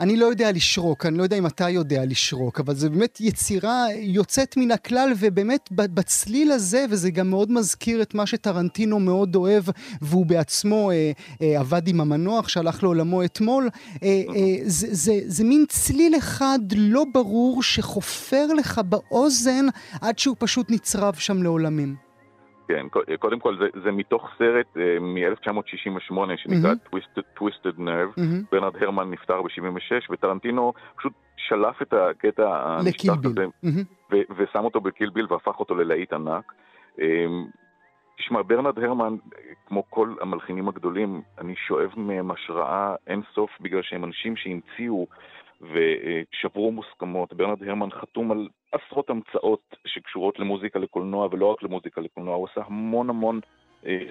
[0.00, 3.86] אני לא יודע לשרוק, אני לא יודע אם אתה יודע לשרוק, אבל זו באמת יצירה
[3.98, 9.64] יוצאת מן הכלל, ובאמת בצליל הזה, וזה גם מאוד מזכיר את מה שטרנטינו מאוד אוהב,
[10.02, 13.68] והוא בעצמו אה, אה, עבד עם המנוח שהלך לעולמו אתמול,
[14.02, 19.66] אה, אה, זה, זה, זה מין צליל אחד לא ברור שחופר לך באוזן
[20.00, 22.09] עד שהוא פשוט נצרב שם לעולמים.
[22.70, 22.86] כן,
[23.18, 26.94] קודם כל זה, זה מתוך סרט uh, מ-1968 שנקרא mm-hmm.
[26.96, 28.46] Twisted, Twisted Nerve, mm-hmm.
[28.52, 34.12] ברנרד הרמן נפטר ב-76 וטרנטינו פשוט שלף את הקטע הנשטח הזה mm-hmm.
[34.12, 36.52] ו- ושם אותו בקילביל והפך אותו ללהיט ענק.
[36.96, 37.00] Um,
[38.18, 39.16] תשמע, ברנרד הרמן,
[39.66, 45.06] כמו כל המלחינים הגדולים, אני שואב מהם השראה אינסוף בגלל שהם אנשים שהמציאו
[45.60, 47.32] ושברו מוסכמות.
[47.32, 52.60] ברנרד הרמן חתום על עשרות המצאות שקשורות למוזיקה לקולנוע, ולא רק למוזיקה לקולנוע, הוא עשה
[52.66, 53.40] המון המון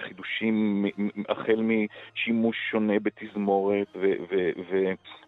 [0.00, 0.86] חידושים,
[1.28, 3.96] החל משימוש שונה בתזמורת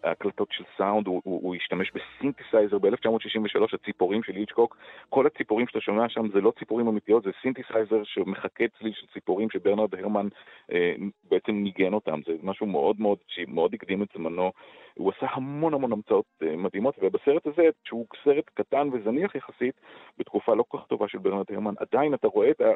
[0.03, 4.77] והקלטות של סאונד, הוא, הוא, השתמש בסינתסייזר ב-1963, הציפורים של היצ'קוק,
[5.09, 9.51] כל הציפורים שאתה שומע שם זה לא ציפורים אמיתיות, זה סינתסייזר שמחקה צליל של ציפורים
[9.51, 10.29] שברנרד הרמן
[10.73, 10.95] אה,
[11.31, 14.53] בעצם ניגן אותם, זה משהו מאוד מאוד, שמאוד הקדים את זמנו,
[14.95, 19.75] הוא עשה המון המון המצאות אה, מדהימות, ובסרט הזה, שהוא סרט קטן וזניח יחסית,
[20.19, 22.73] בתקופה לא כל כך טובה של ברנרד הרמן, עדיין אתה רואה את ה...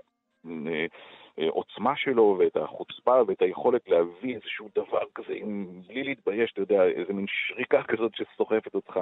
[1.38, 6.85] העוצמה שלו ואת החוצפה ואת היכולת להביא איזשהו דבר כזה, עם, בלי להתבייש, אתה יודע,
[6.85, 9.00] איזה מין שריקה כזאת שסוחפת אותך,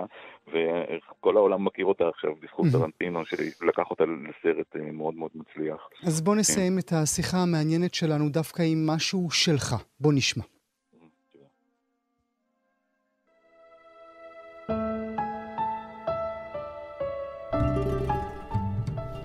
[0.48, 5.88] וכל העולם מכיר אותה עכשיו בזכות טרנטינו, שלקח אותה לסרט אה, מאוד מאוד מצליח.
[6.07, 9.74] אז בוא נסיים את השיחה המעניינת שלנו דווקא עם משהו שלך.
[10.00, 10.44] בוא נשמע.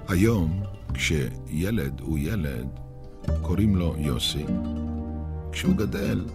[0.09, 0.68] היום,
[0.99, 2.67] כשילד הוא ילד,
[3.41, 4.45] קוראים לו יוסי.
[5.51, 6.25] כשהוא גדל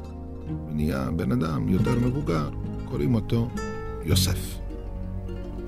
[0.68, 2.50] ונהיה בן אדם יותר מבוגר,
[2.84, 3.50] קוראים אותו
[4.04, 4.58] יוסף,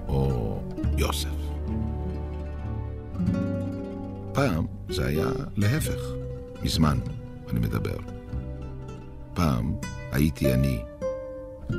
[0.09, 0.61] או
[0.98, 1.37] יוסף.
[4.32, 6.00] פעם זה היה להפך,
[6.62, 6.98] מזמן
[7.50, 7.98] אני מדבר.
[9.35, 9.76] פעם
[10.12, 10.78] הייתי אני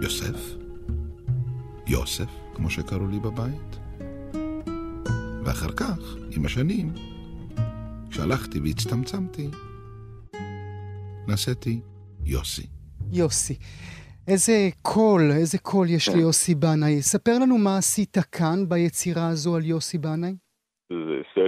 [0.02, 0.56] יוסף,
[1.88, 3.78] יוסף, כמו שקראו לי בבית,
[5.48, 6.94] ואחר כך, עם השנים,
[8.10, 9.50] כשהלכתי והצטמצמתי,
[11.28, 11.82] נעשיתי
[12.26, 12.68] יוסי.
[13.12, 13.56] יוסי.
[14.28, 17.02] איזה קול, איזה קול יש ליוסי בנאי.
[17.02, 20.36] ספר לנו מה עשית כאן ביצירה הזו על יוסי בנאי.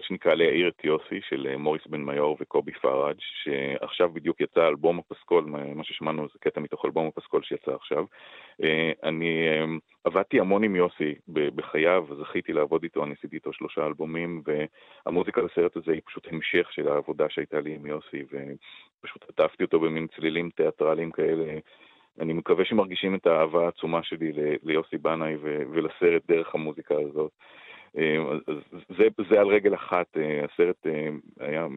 [0.10, 5.00] שנקרא להעיר את יוסי של אה, מוריס בן מיור וקובי פראג' שעכשיו בדיוק יצא אלבום
[5.00, 5.46] הפסקול,
[5.76, 8.06] מה ששמענו זה קטע מתוך אלבום הפסקול שיצא עכשיו.
[8.64, 9.66] אה, אני אה,
[10.04, 14.42] עבדתי המון עם יוסי בחייו, זכיתי לעבוד איתו, אני עשיתי איתו שלושה אלבומים
[15.06, 19.80] והמוזיקה לסרט הזה היא פשוט המשך של העבודה שהייתה לי עם יוסי ופשוט עטפתי אותו
[19.80, 21.60] במין צלילים תיאטרליים כאלה.
[22.20, 24.32] אני מקווה שמרגישים את האהבה העצומה שלי
[24.64, 27.32] ליוסי בנאי ולסרט דרך המוזיקה הזאת.
[27.98, 28.18] אה,
[28.98, 31.68] זה, זה על רגל אחת, אה, הסרט אה, היה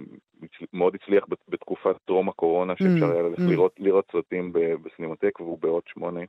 [0.73, 3.51] מאוד הצליח בתקופת טרום הקורונה, שאפשר mm, היה ללכת mm.
[3.51, 6.21] לראות, לראות סרטים בסינמטק, והוא בעוד שמונה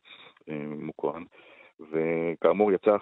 [0.78, 1.24] מוקרן.
[1.92, 2.96] וכאמור יצא,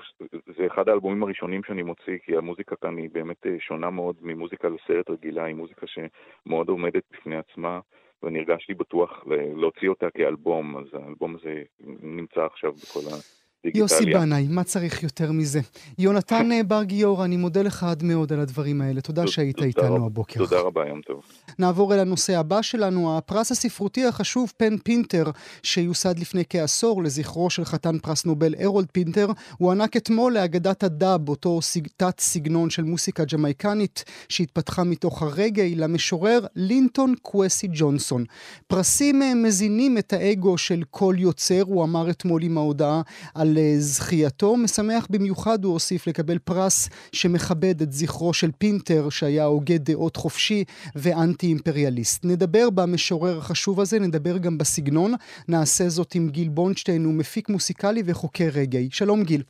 [0.57, 5.09] זה אחד האלבומים הראשונים שאני מוציא, כי המוזיקה כאן היא באמת שונה מאוד ממוזיקה לסרט
[5.09, 7.79] רגילה, היא מוזיקה שמאוד עומדת בפני עצמה,
[8.23, 9.23] ואני הרגשתי בטוח
[9.55, 11.63] להוציא אותה כאלבום, אז האלבום הזה
[12.01, 13.40] נמצא עכשיו בכל ה...
[13.63, 13.83] דיגיטליה.
[13.83, 15.59] יוסי בנאי, מה צריך יותר מזה?
[15.97, 19.01] יונתן אה, בר גיורא, אני מודה לך עד מאוד על הדברים האלה.
[19.01, 20.39] תודה שהיית איתנו הבוקר.
[20.39, 21.21] תודה רבה, יום טוב.
[21.59, 25.23] נעבור אל הנושא הבא שלנו, הפרס הספרותי החשוב, פן פינטר,
[25.63, 31.59] שיוסד לפני כעשור לזכרו של חתן פרס נובל הרולד פינטר, הוענק אתמול לאגדת הדאב, אותו
[31.97, 38.25] תת סגנון של מוסיקה ג'מייקנית שהתפתחה מתוך הרגאיי למשורר לינטון קווזי ג'ונסון.
[38.67, 43.01] פרסים אה, מזינים את האגו של כל יוצר, הוא אמר אתמול עם ההודעה
[43.35, 44.57] על על אה, זכייתו.
[44.57, 50.63] משמח במיוחד, הוא הוסיף, לקבל פרס שמכבד את זכרו של פינטר, שהיה הוגה דעות חופשי
[50.95, 52.25] ואנטי-אימפריאליסט.
[52.25, 55.11] נדבר במשורר החשוב הזה, נדבר גם בסגנון.
[55.47, 58.89] נעשה זאת עם גיל בונשטיין, הוא מפיק מוסיקלי וחוקר רגעי.
[58.91, 59.43] שלום גיל.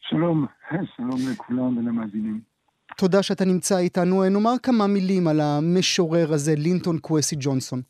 [0.00, 0.46] שלום,
[0.96, 2.40] שלום לכולם ולמאזינים.
[2.96, 4.28] תודה שאתה נמצא איתנו.
[4.30, 7.80] נאמר כמה מילים על המשורר הזה, לינטון קווסי ג'ונסון.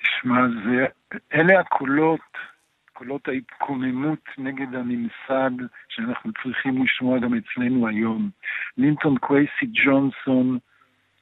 [0.00, 0.84] תשמע, זה,
[1.34, 2.20] אלה הקולות
[2.94, 5.50] קולות ההתקוממות נגד הממסד
[5.88, 8.30] שאנחנו צריכים לשמוע גם אצלנו היום.
[8.78, 10.58] לינטון קווייסי ג'ונסון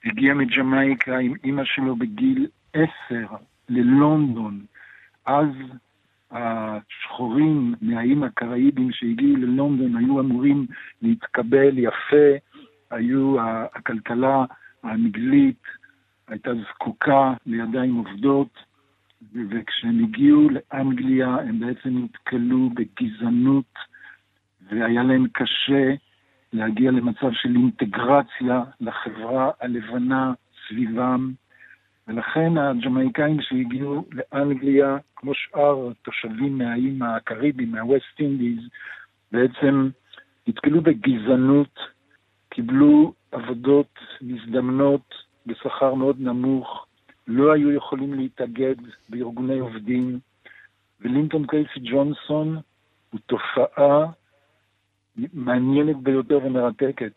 [0.04, 3.26] הגיע מג'מייקה עם אימא שלו בגיל עשר
[3.68, 4.64] ללונדון.
[5.26, 5.48] אז
[6.30, 10.66] השחורים מהאיים הקראיבים שהגיעו ללונדון היו אמורים
[11.02, 12.32] להתקבל יפה,
[12.90, 13.36] היו,
[13.74, 14.44] הכלכלה
[14.82, 15.62] הנגלית
[16.28, 18.71] הייתה זקוקה לידיים עובדות,
[19.50, 23.74] וכשהם הגיעו לאנגליה הם בעצם נתקלו בגזענות
[24.70, 25.94] והיה להם קשה
[26.52, 30.32] להגיע למצב של אינטגרציה לחברה הלבנה
[30.68, 31.32] סביבם,
[32.08, 38.58] ולכן הג'מייקאים שהגיעו לאנגליה, כמו שאר התושבים מהאיים הקריביים, מהווסט אינדיז,
[39.32, 39.88] בעצם
[40.46, 41.78] נתקלו בגזענות,
[42.48, 45.14] קיבלו עבודות מזדמנות
[45.46, 46.86] בשכר מאוד נמוך,
[47.26, 48.74] לא היו יכולים להתאגד
[49.08, 50.18] בארגוני עובדים,
[51.00, 52.60] ולינטון קייסי ג'ונסון
[53.10, 54.06] הוא תופעה
[55.32, 57.12] מעניינת ביותר ומרתקת.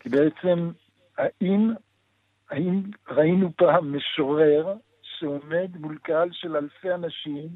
[0.00, 0.70] כי בעצם,
[1.18, 1.70] האם,
[2.50, 7.48] האם ראינו פעם משורר שעומד מול קהל של אלפי אנשים,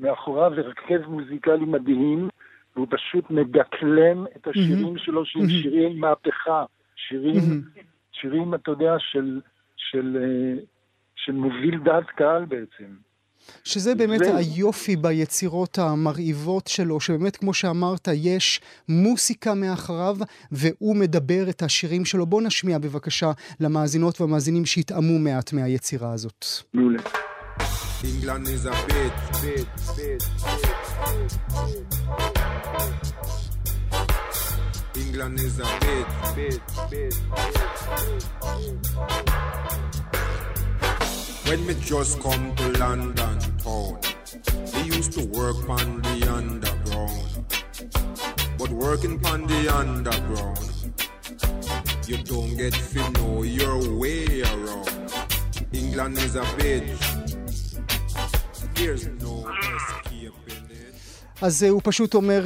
[0.00, 2.28] מאחוריו הרכב מוזיקלי מדהים,
[2.76, 5.04] והוא פשוט מדקלם את השירים mm-hmm.
[5.04, 5.62] שלו, שהם mm-hmm.
[5.62, 6.64] שירי מהפכה,
[6.96, 7.80] שירים, mm-hmm.
[8.12, 9.40] שירים, אתה יודע, של,
[9.76, 10.62] של, אה,
[11.24, 12.94] של מוביל דעת קהל בעצם.
[13.64, 14.36] שזה באמת זה...
[14.36, 20.16] היופי ביצירות המרהיבות שלו, שבאמת, כמו שאמרת, יש מוסיקה מאחריו,
[20.52, 22.26] והוא מדבר את השירים שלו.
[22.26, 26.46] בוא נשמיע בבקשה למאזינות והמאזינים שיטעמו מעט מהיצירה הזאת.
[26.74, 27.02] מעולה.
[28.02, 30.22] England is a bit, bit, bit,
[35.02, 37.14] England is a bit, bit, bit,
[41.52, 43.98] When me just come to London town,
[44.72, 47.32] they used to work on the underground.
[48.58, 50.70] But working on the underground,
[52.08, 55.12] you don't get to know your way around.
[55.80, 57.02] England is a bitch.
[58.76, 59.34] There's no
[59.76, 60.94] escaping it.
[61.42, 62.44] אז הוא פשוט אומר,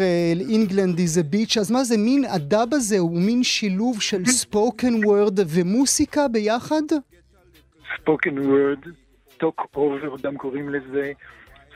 [0.48, 5.04] England is a bitch, אז מה זה, מין הדאב הזה הוא מין שילוב של spoken
[5.04, 6.82] word ומוסיקה ביחד?
[8.00, 8.78] spoken word,
[9.36, 11.12] talk over, גם קוראים לזה.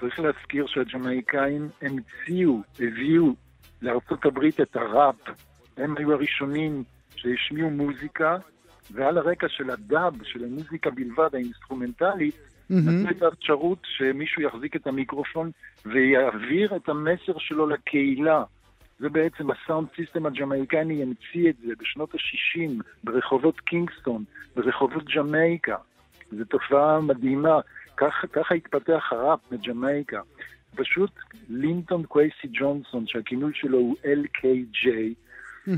[0.00, 3.34] צריך להזכיר שהג'מאיקאים המציאו, הביאו
[3.82, 5.16] לארצות הברית את הראפ.
[5.76, 6.84] הם היו הראשונים
[7.16, 8.36] שהשמיעו מוזיקה,
[8.90, 12.74] ועל הרקע של הדאב, של המוזיקה בלבד, האינסטרומנטלית, mm-hmm.
[12.74, 15.50] נתנו את האפשרות שמישהו יחזיק את המיקרופון
[15.86, 18.42] ויעביר את המסר שלו לקהילה.
[18.98, 24.24] זה בעצם ה sound system הג'מאיקני המציא את זה בשנות ה-60 ברחובות קינגסטון,
[24.56, 25.76] ברחובות ג'מייקה.
[26.30, 27.60] זו תופעה מדהימה.
[27.96, 30.20] ככה, ככה התפתח הראפ בג'מייקה.
[30.76, 31.10] פשוט
[31.48, 34.88] לינטון קווזי ג'ונסון, שהכינוי שלו הוא LKJ,
[35.68, 35.70] mm-hmm.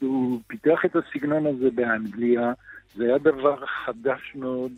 [0.00, 2.52] הוא פיתח את הסגנון הזה באנגליה,
[2.96, 4.72] זה היה דבר חדש מאוד,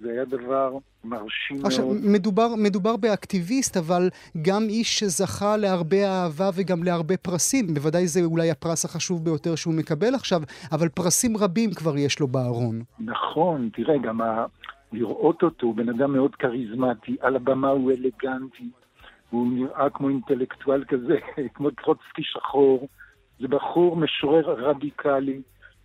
[0.00, 1.96] זה היה דבר מרשים עכשיו, מאוד.
[2.04, 4.08] מדובר, מדובר באקטיביסט, אבל
[4.42, 7.74] גם איש שזכה להרבה אהבה וגם להרבה פרסים.
[7.74, 12.26] בוודאי זה אולי הפרס החשוב ביותר שהוא מקבל עכשיו, אבל פרסים רבים כבר יש לו
[12.26, 12.82] בארון.
[13.00, 14.44] נכון, תראה, גם ה...
[14.96, 18.70] לראות אותו, הוא בן אדם מאוד כריזמטי, על הבמה הוא אלגנטי,
[19.30, 21.18] הוא נראה כמו אינטלקטואל כזה,
[21.54, 22.88] כמו טרוצקי שחור,
[23.40, 25.40] זה בחור משורר רדיקלי,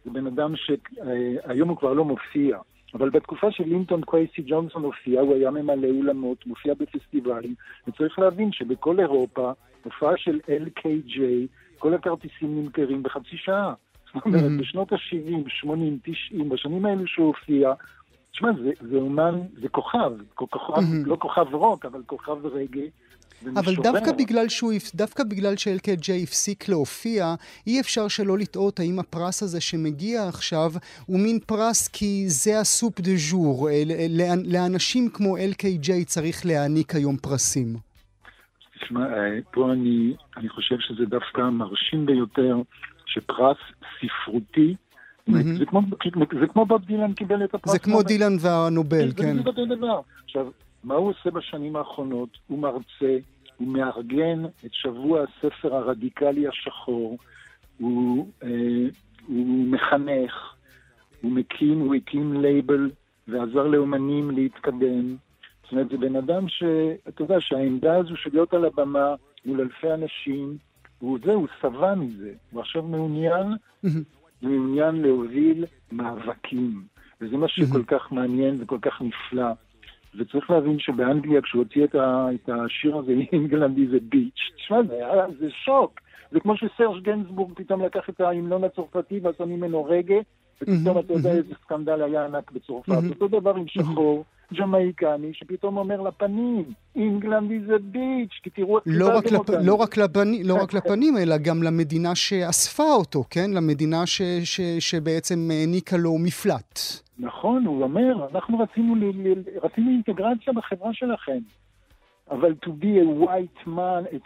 [0.05, 2.57] זה בן אדם שהיום הוא כבר לא מופיע,
[2.93, 7.55] אבל בתקופה של לינטון קווייסי ג'ונסון הופיע, הוא היה ממלא אולמות, מופיע בפסטיבלים,
[7.87, 9.51] וצריך להבין שבכל אירופה,
[9.83, 11.19] הופעה של LKJ,
[11.79, 13.73] כל הכרטיסים נמכרים בחצי שעה.
[14.13, 17.73] זאת אומרת, בשנות ה-70, 80, 90, בשנים האלו שהוא הופיע,
[18.31, 21.05] תשמע, זה, זה אומן, זה כוכב, כוכב mm-hmm.
[21.05, 22.89] לא כוכב רוק, אבל כוכב רגעי.
[23.55, 25.91] אבל דווקא בגלל, שהוא, דווקא בגלל שאלקה
[26.23, 27.35] הפסיק להופיע,
[27.67, 30.71] אי אפשר שלא לטעות האם הפרס הזה שמגיע עכשיו
[31.05, 33.69] הוא מין פרס כי זה הסופ דה ז'ור.
[34.45, 37.75] לאנשים כמו LKJ צריך להעניק היום פרסים.
[38.81, 42.55] תשמע, אה, פה אני, אני חושב שזה דווקא מרשים ביותר
[43.05, 43.57] שפרס
[43.99, 44.75] ספרותי
[45.27, 45.81] זה כמו,
[46.39, 47.71] זה כמו בוב דילן קיבל את הפרס.
[47.71, 49.35] זה כמו דילן והנובל, כן.
[49.35, 50.01] זה אותו דבר.
[50.23, 50.47] עכשיו,
[50.83, 52.29] מה הוא עושה בשנים האחרונות?
[52.47, 53.17] הוא מרצה,
[53.57, 57.17] הוא מארגן את שבוע הספר הרדיקלי השחור,
[57.77, 58.49] הוא, אה,
[59.27, 60.53] הוא מחנך,
[61.21, 62.89] הוא מקים, הוא הקים לייבל
[63.27, 65.15] ועזר לאומנים להתקדם.
[65.63, 69.93] זאת אומרת, זה בן אדם שאתה יודע שהעמדה הזו של להיות על הבמה מול אלפי
[69.93, 70.57] אנשים,
[70.99, 72.31] הוא זה, הוא שבע מזה.
[72.51, 73.47] הוא עכשיו מעוניין
[74.41, 76.83] מעוניין להוביל מאבקים.
[77.21, 79.51] וזה מה שכל כך מעניין וכל כך נפלא.
[80.15, 84.83] וצריך להבין שבאנגליה, כשהוא הוציא את, ה, את השיר הזה, England is a bitch, תשמע,
[84.83, 84.95] זה,
[85.39, 85.99] זה שוק.
[86.31, 90.15] זה כמו שסרז' גנזבורג פתאום לקח את ההמנון הצרפתי ועשה ממנו רגאיי,
[90.61, 92.91] ופתאום אתה יודע איזה סקנדל היה ענק בצרפת.
[93.09, 94.23] אותו דבר עם שחור.
[94.53, 96.63] ג'מייקני שפתאום אומר לפנים,
[96.95, 99.49] England a bitch, כי תראו איך לא רק, לפ...
[99.49, 103.51] לא, רק לפני, לא רק לפנים, אלא גם למדינה שאספה אותו, כן?
[103.53, 104.21] למדינה ש...
[104.43, 104.61] ש...
[104.61, 106.79] שבעצם העניקה לו מפלט.
[107.19, 109.03] נכון, הוא אומר, אנחנו רצינו, ל...
[109.63, 111.39] רצינו אינטגרציה בחברה שלכם.
[112.31, 114.23] אבל to be a white man, it,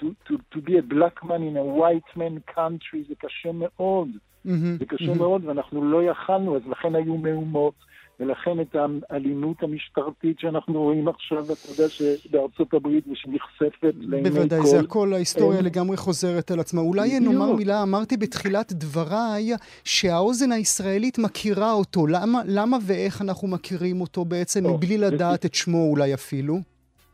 [0.00, 4.08] to, to, to be a black man in a white man country זה קשה מאוד.
[4.46, 5.18] Mm-hmm, זה קשה mm-hmm.
[5.18, 7.74] מאוד, ואנחנו לא יכלנו, אז לכן היו מהומות.
[8.20, 8.76] ולכן את
[9.10, 14.36] האלימות המשטרתית שאנחנו רואים עכשיו, אתה יודע, שבארצות הברית ושנחשפת לעיני כל...
[14.36, 16.80] בוודאי, זה הכל, ההיסטוריה לגמרי חוזרת על עצמה.
[16.80, 19.50] אולי נאמר מילה, אמרתי בתחילת דבריי,
[19.84, 22.06] שהאוזן הישראלית מכירה אותו.
[22.06, 26.58] למה, למה ואיך אנחנו מכירים אותו בעצם, מבלי לדעת את שמו אולי אפילו?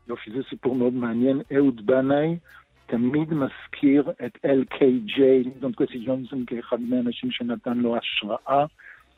[0.07, 1.41] יופי, זה סיפור מאוד מעניין.
[1.55, 2.37] אהוד בנאי
[2.85, 8.65] תמיד מזכיר את LKJ, לינדון קוויסי ג'ונסון, כאחד מהאנשים שנתן לו השראה.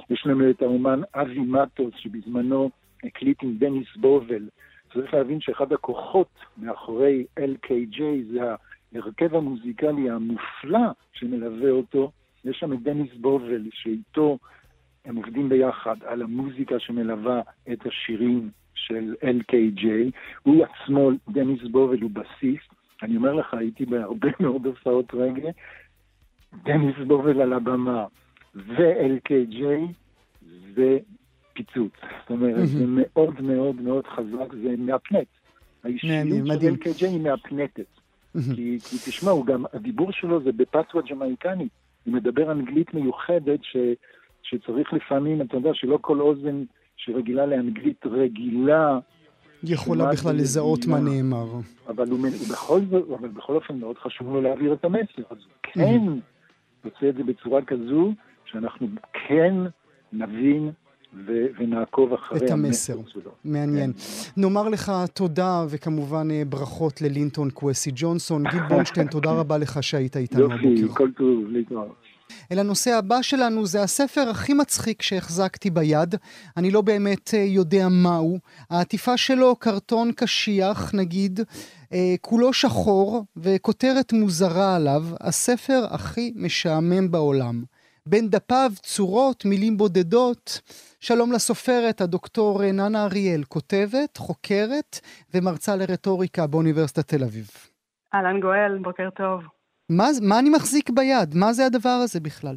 [0.10, 2.70] יש לנו את האומן אבי מטוס, שבזמנו
[3.04, 4.50] הקליט עם דניס בובל.
[4.94, 8.02] צריך להבין שאחד הכוחות מאחורי LKJ
[8.32, 8.40] זה
[8.94, 12.12] ההרכב המוזיקלי המופלא שמלווה אותו.
[12.46, 14.38] יש שם את דניס בובל, שאיתו
[15.06, 17.42] הם עובדים ביחד על המוזיקה שמלווה
[17.72, 19.86] את השירים של LKJ.
[20.44, 22.74] הוא עצמו, דניס בובל, הוא בסיסט.
[23.04, 25.50] אני אומר לך, הייתי בהרבה מאוד הופעות רגע.
[26.64, 28.06] דניס בובל על הבמה.
[28.58, 29.64] ו-LKJ
[30.76, 30.98] זה
[31.54, 31.92] פיצוץ.
[32.22, 35.28] זאת אומרת, זה מאוד מאוד מאוד חזק, זה מהפנט.
[35.84, 36.28] האישיות
[36.62, 37.86] של LKJ היא מהפנטת.
[38.56, 41.72] כי, כי תשמעו, גם הדיבור שלו זה בפצווה ג'מייקנית.
[42.06, 43.78] הוא מדבר אנגלית מיוחדת ש,
[44.44, 46.64] שצריך לפעמים, אתה יודע, שלא כל אוזן
[46.98, 49.00] שרגילה לאנגלית רגילה...
[49.64, 51.46] יכולה בכלל לזהות מה נאמר.
[51.88, 52.20] אבל, הוא,
[52.52, 52.80] בכל,
[53.20, 55.22] אבל בכל אופן מאוד חשוב לו להעביר את המסר.
[55.30, 56.02] אז הוא כן
[56.84, 58.14] עושה את זה בצורה כזו
[58.52, 58.88] שאנחנו
[59.28, 59.54] כן
[60.14, 60.72] נבין
[61.28, 62.98] ו- ונעקוב אחרי את המסר.
[63.08, 63.32] שלו.
[63.46, 63.94] מעניין.
[63.94, 64.42] כן.
[64.42, 68.44] נאמר לך תודה, וכמובן אה, ברכות ללינטון קווסי ג'ונסון.
[68.52, 70.68] גיל בונשטיין, תודה רבה לך שהיית איתנו הבוקר.
[70.68, 71.96] יופי, כל טוב, להתראות.
[72.52, 76.16] אל הנושא הבא שלנו זה הספר הכי מצחיק שהחזקתי ביד.
[76.58, 78.40] אני לא באמת אה, יודע מהו.
[78.70, 81.40] העטיפה שלו קרטון קשיח, נגיד,
[81.94, 87.64] אה, כולו שחור, וכותרת מוזרה עליו, הספר הכי משעמם בעולם.
[88.10, 90.62] בין דפיו צורות, מילים בודדות.
[91.00, 95.00] שלום לסופרת, הדוקטור ננה אריאל, כותבת, חוקרת
[95.34, 97.48] ומרצה לרטוריקה באוניברסיטת תל אביב.
[98.14, 99.44] אהלן גואל, בוקר טוב.
[99.90, 101.36] מה, מה אני מחזיק ביד?
[101.36, 102.56] מה זה הדבר הזה בכלל?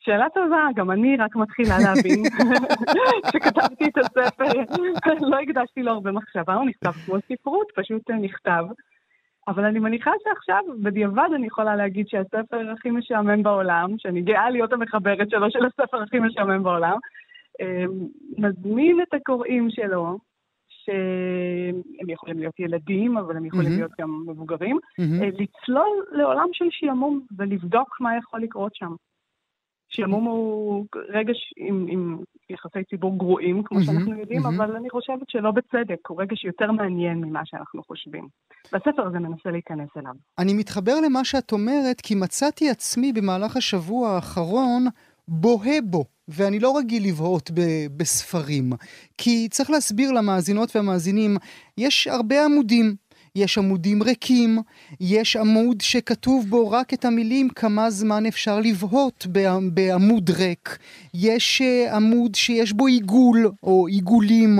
[0.00, 2.22] שאלה טובה, גם אני רק מתחילה להבין.
[3.26, 4.52] כשכתבתי את הספר,
[5.20, 8.64] לא הקדשתי לו הרבה מחשבה, הוא נכתב כמו ספרות, פשוט נכתב.
[9.48, 14.72] אבל אני מניחה שעכשיו, בדיעבד אני יכולה להגיד שהספר הכי משעמם בעולם, שאני גאה להיות
[14.72, 16.98] המחברת שלו של הספר הכי משעמם בעולם,
[17.60, 18.06] אמ,
[18.38, 20.18] מזמין את הקוראים שלו,
[20.68, 23.76] שהם יכולים להיות ילדים, אבל הם יכולים mm-hmm.
[23.76, 25.42] להיות גם מבוגרים, mm-hmm.
[25.42, 28.94] לצלול לעולם של שעמום ולבדוק מה יכול לקרות שם.
[29.88, 32.18] שעמום הוא רגש עם, עם
[32.50, 34.48] יחסי ציבור גרועים, כמו mm-hmm, שאנחנו יודעים, mm-hmm.
[34.48, 38.28] אבל אני חושבת שלא בצדק, הוא רגש יותר מעניין ממה שאנחנו חושבים.
[38.72, 40.12] והספר הזה מנסה להיכנס אליו.
[40.38, 44.86] אני מתחבר למה שאת אומרת, כי מצאתי עצמי במהלך השבוע האחרון
[45.28, 46.04] בוהה בו.
[46.28, 48.72] ואני לא רגיל לבהות ב- בספרים.
[49.18, 51.36] כי צריך להסביר למאזינות והמאזינים,
[51.78, 52.94] יש הרבה עמודים.
[53.36, 54.50] יש עמודים ריקים,
[55.00, 59.26] יש עמוד שכתוב בו רק את המילים כמה זמן אפשר לבהות
[59.74, 60.78] בעמוד ריק,
[61.14, 64.50] יש אה, עמוד שיש בו עיגול או עיגולים,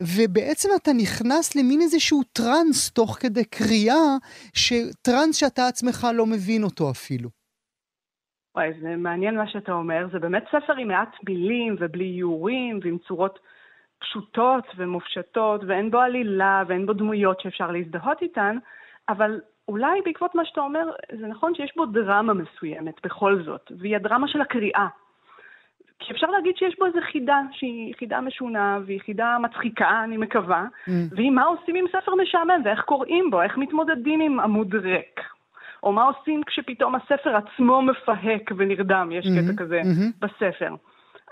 [0.00, 4.16] ובעצם אתה נכנס למין איזשהו טראנס תוך כדי קריאה,
[5.02, 7.28] טראנס שאתה עצמך לא מבין אותו אפילו.
[8.56, 10.06] וואי, זה מעניין מה שאתה אומר.
[10.12, 13.38] זה באמת ספר עם מעט מילים ובלי איורים ועם צורות
[14.02, 18.58] פשוטות ומופשטות, ואין בו עלילה ואין בו דמויות שאפשר להזדהות איתן,
[19.08, 20.90] אבל אולי בעקבות מה שאתה אומר,
[21.20, 24.86] זה נכון שיש בו דרמה מסוימת בכל זאת, והיא הדרמה של הקריאה.
[25.98, 30.64] כי אפשר להגיד שיש בו איזו חידה שהיא חידה משונה והיא חידה מצחיקה, אני מקווה,
[30.86, 30.90] mm.
[31.10, 35.20] והיא מה עושים עם ספר משעמם ואיך קוראים בו, איך מתמודדים עם עמוד ריק.
[35.82, 40.26] או מה עושים כשפתאום הספר עצמו מפהק ונרדם, יש mm-hmm, קטע כזה mm-hmm.
[40.26, 40.74] בספר.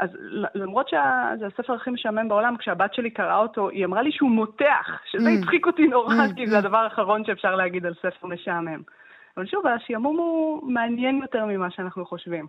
[0.01, 0.11] אז
[0.55, 5.01] למרות שזה הספר הכי משעמם בעולם, כשהבת שלי קראה אותו, היא אמרה לי שהוא מותח,
[5.05, 5.39] שזה mm.
[5.39, 6.37] הצחיק אותי נורא, mm.
[6.37, 8.83] כי זה הדבר האחרון שאפשר להגיד על ספר משעמם.
[9.37, 12.47] אבל שוב, השעמום הוא מעניין יותר ממה שאנחנו חושבים.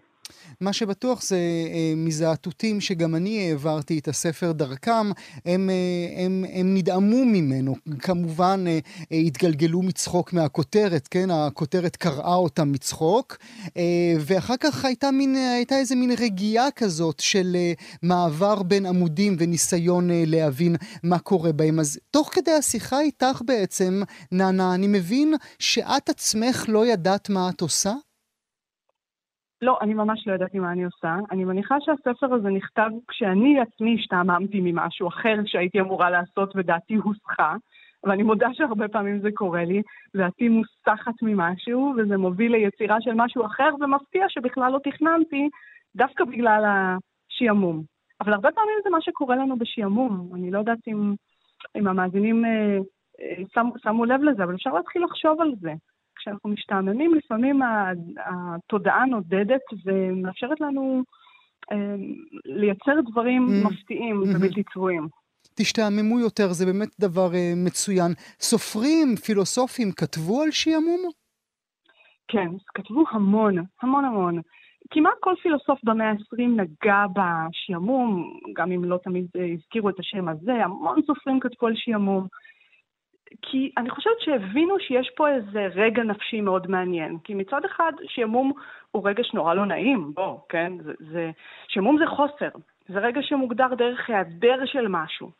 [0.62, 5.12] מה שבטוח זה אה, מזעתותים שגם אני העברתי את הספר דרכם,
[5.46, 8.80] הם, אה, הם, הם נדהמו ממנו, כמובן אה,
[9.18, 11.32] התגלגלו מצחוק מהכותרת, כן?
[11.32, 13.38] הכותרת קראה אותם מצחוק,
[14.20, 17.58] ואחר כך הייתה, מין, הייתה איזה מין רגיעה כזאת של
[18.04, 21.80] מעבר בין עמודים וניסיון להבין מה קורה בהם.
[21.80, 24.02] אז תוך כדי השיחה איתך בעצם,
[24.32, 27.94] נאנה, אני מבין שאת עצמך לא ידעת מה את עושה?
[29.62, 31.16] לא, אני ממש לא ידעתי מה אני עושה.
[31.32, 37.56] אני מניחה שהספר הזה נכתב כשאני עצמי השתעממתי ממשהו אחר שהייתי אמורה לעשות ודעתי הוסחה.
[38.04, 39.82] ואני מודה שהרבה פעמים זה קורה לי,
[40.18, 45.50] דעתי מוסחת ממשהו, וזה מוביל ליצירה של משהו אחר, ומפתיע שבכלל לא תכננתי,
[45.96, 47.84] דווקא בגלל השעמום.
[48.22, 50.30] אבל הרבה פעמים זה מה שקורה לנו בשעמום.
[50.36, 51.14] אני לא יודעת אם,
[51.76, 52.78] אם המאזינים אה,
[53.22, 55.74] אה, שמו, שמו לב לזה, אבל אפשר להתחיל לחשוב על זה.
[56.22, 57.60] כשאנחנו משתעממים, לפעמים
[58.18, 61.04] התודעה נודדת ומאפשרת לנו
[61.72, 61.96] אה,
[62.46, 63.68] לייצר דברים mm-hmm.
[63.68, 64.38] מפתיעים mm-hmm.
[64.38, 65.08] ובלתי צבועים.
[65.56, 68.12] תשתעממו יותר, זה באמת דבר אה, מצוין.
[68.40, 71.02] סופרים, פילוסופים, כתבו על שעמום?
[72.28, 74.42] כן, כתבו המון, המון המון.
[74.92, 80.54] כמעט כל פילוסוף במאה ה-20 נגע בשעמום, גם אם לא תמיד הזכירו את השם הזה,
[80.64, 82.28] המון סופרים כתבו על שעמום.
[83.42, 87.18] כי אני חושבת שהבינו שיש פה איזה רגע נפשי מאוד מעניין.
[87.24, 88.54] כי מצד אחד, שעמום
[88.92, 90.74] הוא רגע שנורא לא נעים, בוא, כן?
[90.84, 91.32] זה, זה,
[91.68, 92.50] שעמום זה חוסר.
[92.88, 95.32] זה רגע שמוגדר דרך היעדר של משהו.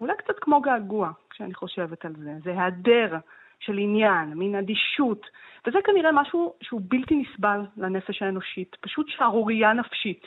[0.00, 2.32] אולי קצת כמו געגוע, כשאני חושבת על זה.
[2.44, 3.16] זה היעדר
[3.60, 5.26] של עניין, מין אדישות.
[5.66, 8.76] וזה כנראה משהו שהוא בלתי נסבל לנפש האנושית.
[8.80, 10.26] פשוט שערורייה נפשית.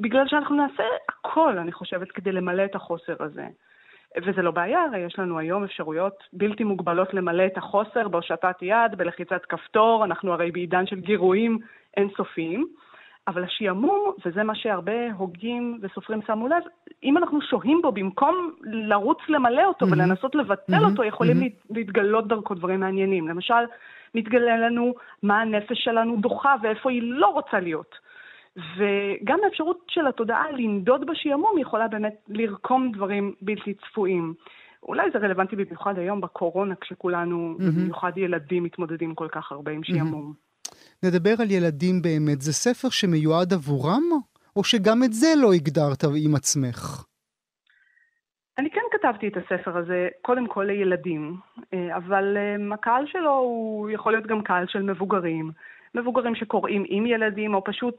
[0.00, 3.46] בגלל שאנחנו נעשה הכל, אני חושבת, כדי למלא את החוסר הזה.
[4.24, 8.94] וזה לא בעיה, הרי יש לנו היום אפשרויות בלתי מוגבלות למלא את החוסר בהושטת יד,
[8.96, 11.58] בלחיצת כפתור, אנחנו הרי בעידן של גירויים
[11.96, 12.66] אינסופיים.
[13.28, 16.62] אבל השעמום, וזה מה שהרבה הוגים וסופרים שמו לב,
[17.02, 19.92] אם אנחנו שוהים בו במקום לרוץ למלא אותו mm-hmm.
[19.92, 20.90] ולנסות לבטל mm-hmm.
[20.90, 21.66] אותו, יכולים mm-hmm.
[21.70, 23.28] להתגלות דרכו דברים מעניינים.
[23.28, 23.64] למשל,
[24.14, 27.94] מתגלה לנו מה הנפש שלנו דוחה ואיפה היא לא רוצה להיות.
[28.56, 34.34] וגם האפשרות של התודעה לנדוד בשעמום יכולה באמת לרקום דברים בלתי צפויים.
[34.82, 37.62] אולי זה רלוונטי במיוחד היום בקורונה, כשכולנו, mm-hmm.
[37.62, 40.32] במיוחד ילדים, מתמודדים כל כך הרבה עם שעמום.
[40.32, 41.06] Mm-hmm.
[41.06, 42.40] נדבר על ילדים באמת.
[42.40, 44.02] זה ספר שמיועד עבורם?
[44.56, 47.04] או שגם את זה לא הגדרת עם עצמך?
[48.58, 51.36] אני כן כתבתי את הספר הזה קודם כל לילדים,
[51.74, 55.50] אה, אבל אה, הקהל שלו הוא יכול להיות גם קהל של מבוגרים.
[55.94, 57.94] מבוגרים שקוראים עם ילדים, או פשוט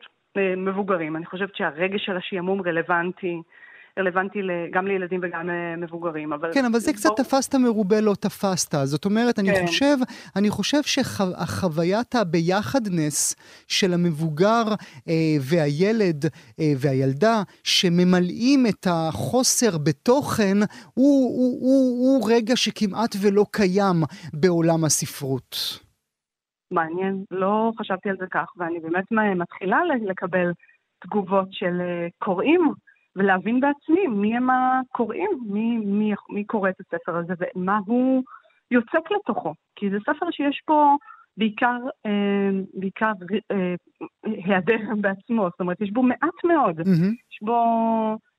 [0.57, 1.15] מבוגרים.
[1.15, 3.41] אני חושבת שהרגש של השעמום רלוונטי.
[3.99, 4.39] רלוונטי
[4.71, 6.53] גם לילדים וגם למבוגרים, אבל...
[6.53, 6.97] כן, אבל זה בוא...
[6.97, 8.75] קצת תפסת מרובה לא תפסת.
[8.83, 9.65] זאת אומרת, אני כן.
[9.65, 9.97] חושב,
[10.35, 13.35] אני חושב שהחוויית הביחדנס
[13.67, 14.63] של המבוגר
[15.09, 16.25] אה, והילד
[16.59, 24.03] אה, והילדה, שממלאים את החוסר בתוכן, הוא, הוא, הוא, הוא רגע שכמעט ולא קיים
[24.33, 25.82] בעולם הספרות.
[26.73, 30.51] מעניין, לא חשבתי על זה כך, ואני באמת מתחילה לקבל
[30.99, 32.71] תגובות של אה, קוראים,
[33.15, 38.23] ולהבין בעצמי מי הם הקוראים, מי, מי, מי קורא את הספר הזה ומה הוא
[38.71, 39.53] יוצק לתוכו.
[39.75, 40.95] כי זה ספר שיש פה
[41.37, 43.11] בעיקר, אה, בעיקר
[43.51, 43.75] אה,
[44.23, 46.79] היעדר בעצמו, זאת אומרת, יש בו מעט מאוד.
[46.79, 47.13] Mm-hmm.
[47.31, 47.57] יש, בו,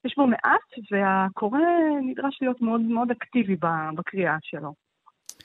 [0.05, 1.59] יש בו מעט, והקורא
[2.03, 3.57] נדרש להיות מאוד מאוד אקטיבי
[3.97, 4.84] בקריאה שלו.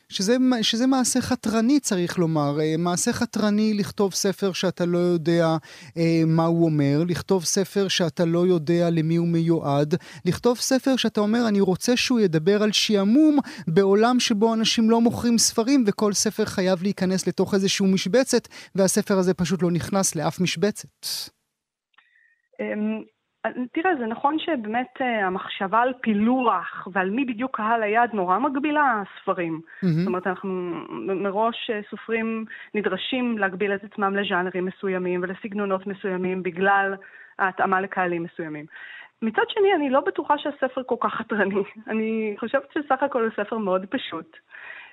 [0.09, 2.61] שזה, שזה מעשה חתרני, צריך לומר.
[2.61, 5.57] אה, מעשה חתרני לכתוב ספר שאתה לא יודע
[5.97, 9.95] אה, מה הוא אומר, לכתוב ספר שאתה לא יודע למי הוא מיועד,
[10.25, 15.37] לכתוב ספר שאתה אומר, אני רוצה שהוא ידבר על שעמום בעולם שבו אנשים לא מוכרים
[15.37, 21.05] ספרים, וכל ספר חייב להיכנס לתוך איזושהי משבצת, והספר הזה פשוט לא נכנס לאף משבצת.
[23.47, 28.39] אמ, תראה, זה נכון שבאמת אה, המחשבה על פילוח ועל מי בדיוק קהל היעד נורא
[28.39, 29.61] מגבילה ספרים.
[29.63, 29.87] Mm-hmm.
[29.87, 36.95] זאת אומרת, אנחנו מראש אה, סופרים נדרשים להגביל את עצמם לז'אנרים מסוימים ולסגנונות מסוימים בגלל
[37.39, 38.65] ההתאמה לקהלים מסוימים.
[39.21, 41.63] מצד שני, אני לא בטוחה שהספר כל כך חתרני.
[41.91, 44.37] אני חושבת שסך הכל הוא ספר מאוד פשוט.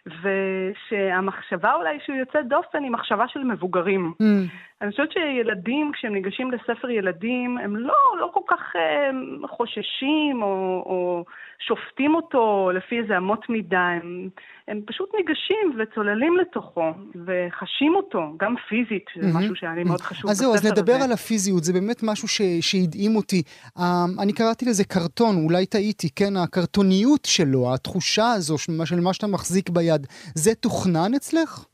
[0.06, 4.12] ושהמחשבה אולי שהוא יוצא דופן היא מחשבה של מבוגרים.
[4.22, 4.75] Mm.
[4.82, 9.10] אני חושבת שילדים, כשהם ניגשים לספר ילדים, הם לא, לא כל כך אה,
[9.48, 11.24] חוששים או, או
[11.58, 14.28] שופטים אותו לפי איזה אמות מידה, הם,
[14.68, 16.92] הם פשוט ניגשים וצוללים לתוכו
[17.26, 19.38] וחשים אותו, גם פיזית, זה mm-hmm.
[19.38, 21.04] משהו שהיה לי מאוד חשוב אז זהו, אז נדבר הזה.
[21.04, 22.28] על הפיזיות, זה באמת משהו
[22.60, 23.42] שהדהים אותי.
[23.78, 23.82] Um,
[24.22, 29.68] אני קראתי לזה קרטון, אולי טעיתי, כן, הקרטוניות שלו, התחושה הזו של מה שאתה מחזיק
[29.70, 31.66] ביד, זה תוכנן אצלך?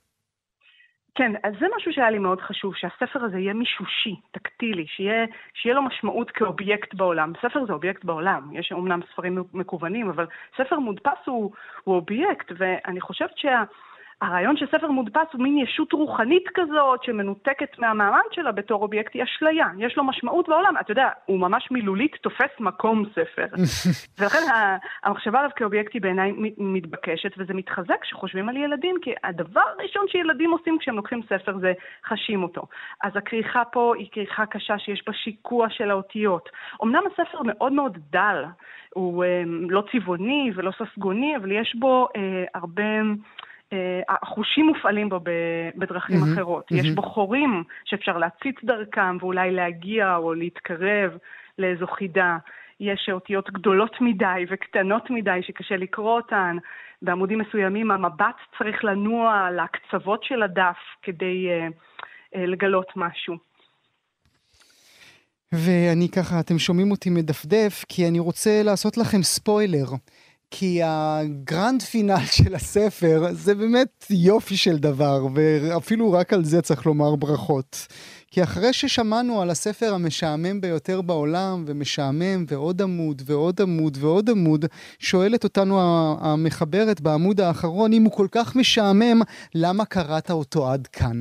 [1.15, 5.75] כן, אז זה משהו שהיה לי מאוד חשוב, שהספר הזה יהיה מישושי, טקטילי, שיהיה, שיהיה
[5.75, 7.33] לו משמעות כאובייקט בעולם.
[7.43, 11.53] ספר זה אובייקט בעולם, יש אומנם ספרים מקוונים, אבל ספר מודפס הוא,
[11.85, 13.63] הוא אובייקט, ואני חושבת שה...
[14.23, 19.67] הרעיון שספר מודפס הוא מין ישות רוחנית כזאת שמנותקת מהמעמד שלה בתור אובייקט היא אשליה.
[19.79, 23.47] יש לו משמעות בעולם, אתה יודע, הוא ממש מילולית תופס מקום ספר.
[24.19, 24.39] ולכן
[25.05, 30.51] המחשבה עליו כאובייקט היא בעיניי מתבקשת, וזה מתחזק כשחושבים על ילדים, כי הדבר הראשון שילדים
[30.51, 31.73] עושים כשהם לוקחים ספר זה
[32.09, 32.63] חשים אותו.
[33.03, 36.49] אז הכריכה פה היא כריכה קשה שיש בה שיקוע של האותיות.
[36.83, 38.45] אמנם הספר מאוד מאוד דל,
[38.95, 42.83] הוא אה, לא צבעוני ולא ססגוני, אבל יש בו אה, הרבה...
[44.09, 45.21] החושים מופעלים בו
[45.77, 46.73] בדרכים mm-hmm, אחרות.
[46.73, 46.77] Mm-hmm.
[46.77, 51.11] יש בו חורים שאפשר להציץ דרכם ואולי להגיע או להתקרב
[51.59, 52.37] לאיזו חידה.
[52.81, 56.57] יש אותיות גדולות מדי וקטנות מדי שקשה לקרוא אותן.
[57.03, 63.37] בעמודים מסוימים המבט צריך לנוע לקצוות של הדף כדי uh, uh, לגלות משהו.
[65.53, 69.87] ואני ככה, אתם שומעים אותי מדפדף, כי אני רוצה לעשות לכם ספוילר.
[70.55, 76.87] כי הגרנד פינל של הספר זה באמת יופי של דבר, ואפילו רק על זה צריך
[76.87, 77.87] לומר ברכות.
[78.31, 84.65] כי אחרי ששמענו על הספר המשעמם ביותר בעולם, ומשעמם, ועוד עמוד, ועוד עמוד, ועוד עמוד,
[84.99, 85.81] שואלת אותנו
[86.21, 89.21] המחברת בעמוד האחרון, אם הוא כל כך משעמם,
[89.55, 91.21] למה קראת אותו עד כאן?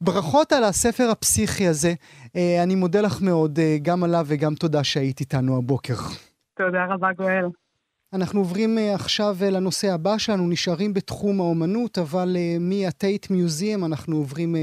[0.00, 1.94] ברכות על הספר הפסיכי הזה.
[2.36, 5.96] אה, אני מודה לך מאוד, אה, גם עליו וגם תודה שהיית איתנו הבוקר.
[6.58, 7.44] תודה רבה, גואל.
[8.12, 13.84] אנחנו עוברים אה, עכשיו אה, לנושא הבא שלנו, נשארים בתחום האומנות, אבל אה, מהטייט מיוזיאם
[13.84, 14.56] אנחנו עוברים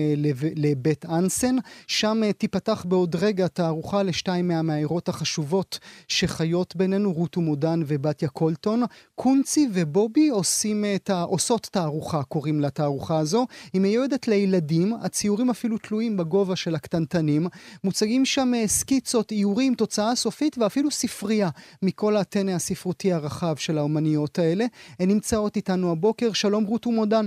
[0.55, 1.55] לבית אנסן.
[1.87, 8.83] שם תיפתח בעוד רגע תערוכה לשתיים מהמאיירות החשובות שחיות בינינו, רות ומודן ובתיה קולטון.
[9.15, 11.09] קונצי ובובי עושים את.
[11.23, 13.47] עושות תערוכה, קוראים לתערוכה הזו.
[13.73, 17.47] היא מיועדת לילדים, הציורים אפילו תלויים בגובה של הקטנטנים.
[17.83, 21.49] מוצגים שם סקיצות, איורים, תוצאה סופית ואפילו ספרייה
[21.81, 23.34] מכל הטנא הספרותי הרחב.
[23.35, 24.65] הרחב של האומניות האלה.
[24.99, 26.33] הן נמצאות איתנו הבוקר.
[26.33, 27.25] שלום רות ומודן.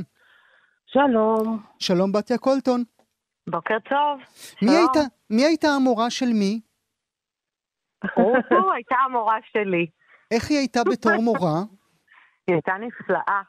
[0.86, 1.62] שלום.
[1.78, 2.84] שלום בתיה קולטון.
[3.50, 4.20] בוקר טוב.
[4.62, 5.00] מי, הייתה,
[5.30, 6.60] מי הייתה המורה של מי?
[8.16, 9.86] רותו הייתה המורה שלי.
[10.30, 11.62] איך היא הייתה בתור מורה?
[12.46, 13.42] היא הייתה נפלאה.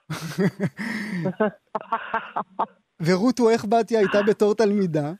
[3.05, 5.12] ורותו, איך בתיה הייתה בתור תלמידה?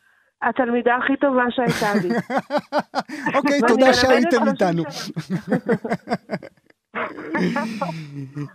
[0.41, 2.09] התלמידה הכי טובה שהייתה לי.
[3.35, 4.83] אוקיי, תודה שהייתם איתנו.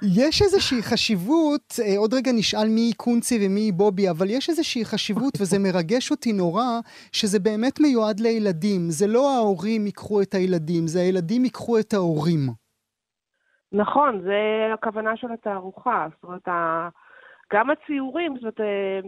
[0.02, 5.32] יש איזושהי חשיבות, אה, עוד רגע נשאל מי קונצי ומי בובי, אבל יש איזושהי חשיבות,
[5.40, 6.80] וזה מרגש אותי נורא,
[7.12, 8.80] שזה באמת מיועד לילדים.
[8.88, 12.40] זה לא ההורים ייקחו את הילדים, זה הילדים ייקחו את ההורים.
[13.72, 14.38] נכון, זה
[14.74, 16.06] הכוונה של התערוכה.
[16.14, 16.48] זאת אומרת,
[17.52, 19.00] גם הציורים, זאת אומרת, אה,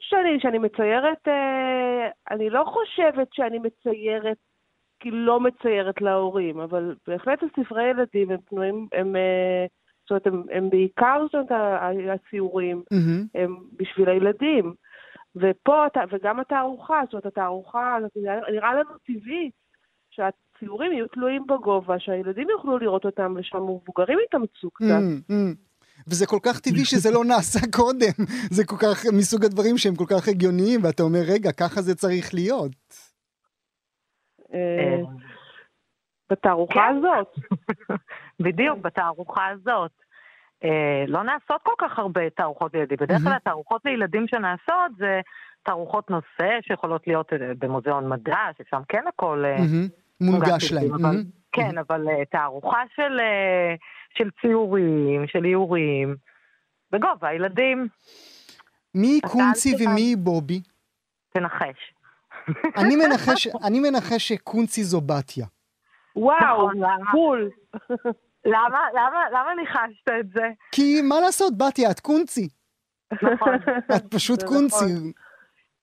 [0.00, 4.36] שאני, שאני מציירת, אה, אני לא חושבת שאני מציירת
[5.10, 9.66] לא מציירת להורים, אבל בהחלט הספרי ילדים הם פנויים, הם, אה,
[10.02, 11.52] זאת אומרת, הם, הם בעיקר, זאת אומרת,
[12.14, 13.40] הציורים, mm-hmm.
[13.40, 14.74] הם בשביל הילדים.
[15.36, 17.96] ופה, וגם התערוכה, זאת אומרת, התערוכה,
[18.52, 19.50] נראה לנו טבעי
[20.10, 24.86] שהציורים יהיו תלויים בגובה, שהילדים יוכלו לראות אותם ושם מבוגרים יתאמצו קצת.
[24.86, 25.54] Mm-hmm.
[26.06, 28.24] וזה כל כך טבעי שזה לא נעשה קודם.
[28.50, 32.34] זה כל כך מסוג הדברים שהם כל כך הגיוניים, ואתה אומר, רגע, ככה זה צריך
[32.34, 32.72] להיות.
[34.54, 35.00] אה,
[36.30, 36.96] בתערוכה כן.
[36.96, 37.34] הזאת.
[38.44, 39.92] בדיוק, בתערוכה הזאת.
[40.64, 42.96] אה, לא נעשות כל כך הרבה תערוכות לילדים.
[43.00, 45.20] בדרך כלל התערוכות לילדים שנעשות זה
[45.62, 49.44] תערוכות נושא שיכולות להיות אה, במוזיאון מדע, ששם כן הכל
[50.20, 51.22] מונגש להם.
[51.52, 52.82] כן, אבל תערוכה
[54.18, 56.16] של ציורים, של איורים,
[56.92, 57.88] בגובה הילדים.
[58.94, 60.60] מי קונצי ומי בובי?
[61.32, 61.92] תנחש.
[62.76, 65.46] אני מנחש, אני מנחש שקונצי זו בתיה.
[66.16, 66.68] וואו,
[67.12, 67.50] בול.
[68.44, 70.48] למה, למה, למה ניחשת את זה?
[70.72, 72.48] כי מה לעשות, בתיה, את קונצי.
[73.12, 73.54] נכון.
[73.96, 74.84] את פשוט קונצי.
[74.84, 75.12] נכון.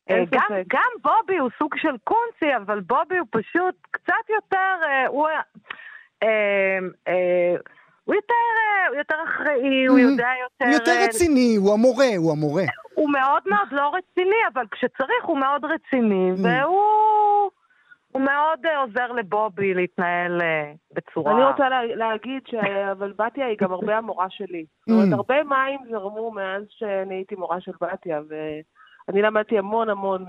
[0.10, 5.08] אה, גם, גם בובי הוא סוג של קונצי, אבל בובי הוא פשוט קצת יותר, אה,
[5.08, 5.28] הוא,
[6.24, 7.56] אה,
[8.04, 8.34] הוא יותר,
[8.90, 10.66] הוא יותר אחראי, הוא יודע יותר...
[10.66, 12.64] הוא יותר רציני, הוא המורה, הוא המורה.
[13.00, 16.42] הוא מאוד מאוד לא רציני, אבל כשצריך הוא מאוד רציני, mm.
[16.44, 17.50] והוא...
[18.12, 21.32] הוא מאוד uh, עוזר לבובי להתנהל uh, בצורה...
[21.32, 22.42] אני רוצה לה, להגיד
[22.92, 24.66] אבל בתיה היא גם הרבה המורה שלי.
[24.88, 25.16] זאת אומרת, mm.
[25.16, 30.26] הרבה מים זרמו מאז שאני הייתי מורה של בתיה, ואני למדתי המון המון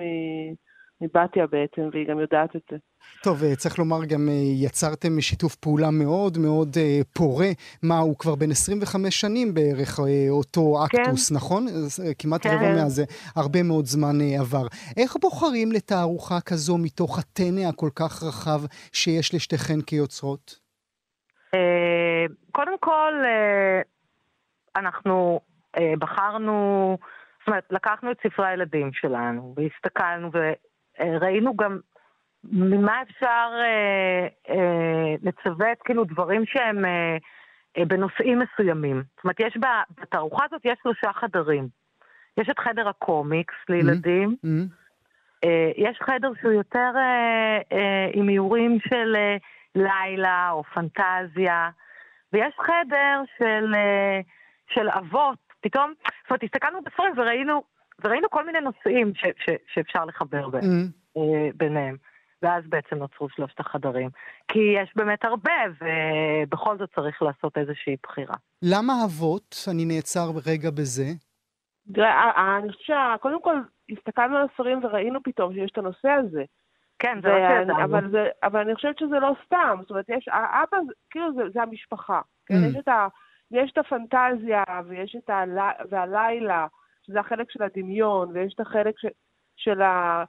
[1.01, 2.77] מבתיה בעצם, והיא גם יודעת את זה.
[3.23, 4.35] טוב, אה, צריך לומר גם אה,
[4.67, 7.51] יצרתם שיתוף פעולה מאוד מאוד אה, פורה.
[7.83, 11.37] מה, הוא כבר בן 25 שנים בערך, אותו אקטוס, כן.
[11.37, 11.67] נכון?
[12.19, 12.51] כמעט כן.
[12.55, 13.05] רבע מהזה,
[13.37, 14.67] הרבה מאוד זמן עבר.
[14.97, 18.61] איך בוחרים לתערוכה כזו מתוך הטנא הכל כך רחב
[18.93, 20.61] שיש לשתיכן כיוצרות?
[22.53, 23.13] קודם כל,
[24.77, 25.41] אנחנו
[25.99, 26.97] בחרנו,
[27.39, 30.31] זאת אומרת, לקחנו את ספרי הילדים שלנו והסתכלנו
[31.01, 31.79] וראינו גם
[32.45, 37.17] ממה אפשר אה, אה, לצוות כאילו דברים שהם אה,
[37.79, 39.03] אה, בנושאים מסוימים.
[39.17, 39.57] זאת אומרת, יש
[40.01, 41.69] בתערוכה הזאת יש שלושה חדרים.
[42.37, 44.47] יש את חדר הקומיקס לילדים, mm-hmm.
[44.47, 45.45] Mm-hmm.
[45.45, 49.37] אה, יש חדר שהוא יותר אה, אה, עם איורים של אה,
[49.75, 51.71] לילה או פנטזיה,
[52.33, 54.21] ויש חדר של, אה,
[54.75, 55.39] של אבות.
[55.61, 57.63] פתאום, זאת אומרת, הסתכלנו בספרים וראינו,
[58.05, 61.19] וראינו כל מיני נושאים ש, ש, שאפשר לחבר בין, mm-hmm.
[61.21, 61.97] אה, ביניהם.
[62.43, 64.11] ואז בעצם נוצרו שלושת החדרים.
[64.49, 68.35] כי יש באמת הרבה, ובכל זאת צריך לעשות איזושהי בחירה.
[68.63, 69.57] למה אבות?
[69.71, 71.07] אני נעצר רגע בזה.
[71.97, 73.57] אני חושבת שקודם כל
[73.91, 76.45] הסתכלנו על הספרים וראינו פתאום שיש את הנושא הזה.
[76.99, 77.85] כן, זה לא שידענו.
[77.85, 79.79] אבל, זה, אבל אני חושבת שזה לא סתם.
[79.81, 80.77] זאת אומרת, יש, האבא,
[81.11, 82.21] כאילו זה, זה המשפחה.
[82.47, 82.55] כן?
[82.55, 82.67] Mm.
[82.71, 83.07] יש, את ה,
[83.51, 85.45] יש את הפנטזיה, ויש את ה...
[87.11, 89.07] שזה החלק של הדמיון, ויש את החלק ש,
[89.57, 90.25] של ה...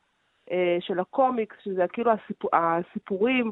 [0.51, 3.51] אה, של הקומיקס, שזה כאילו הסיפור, הסיפורים,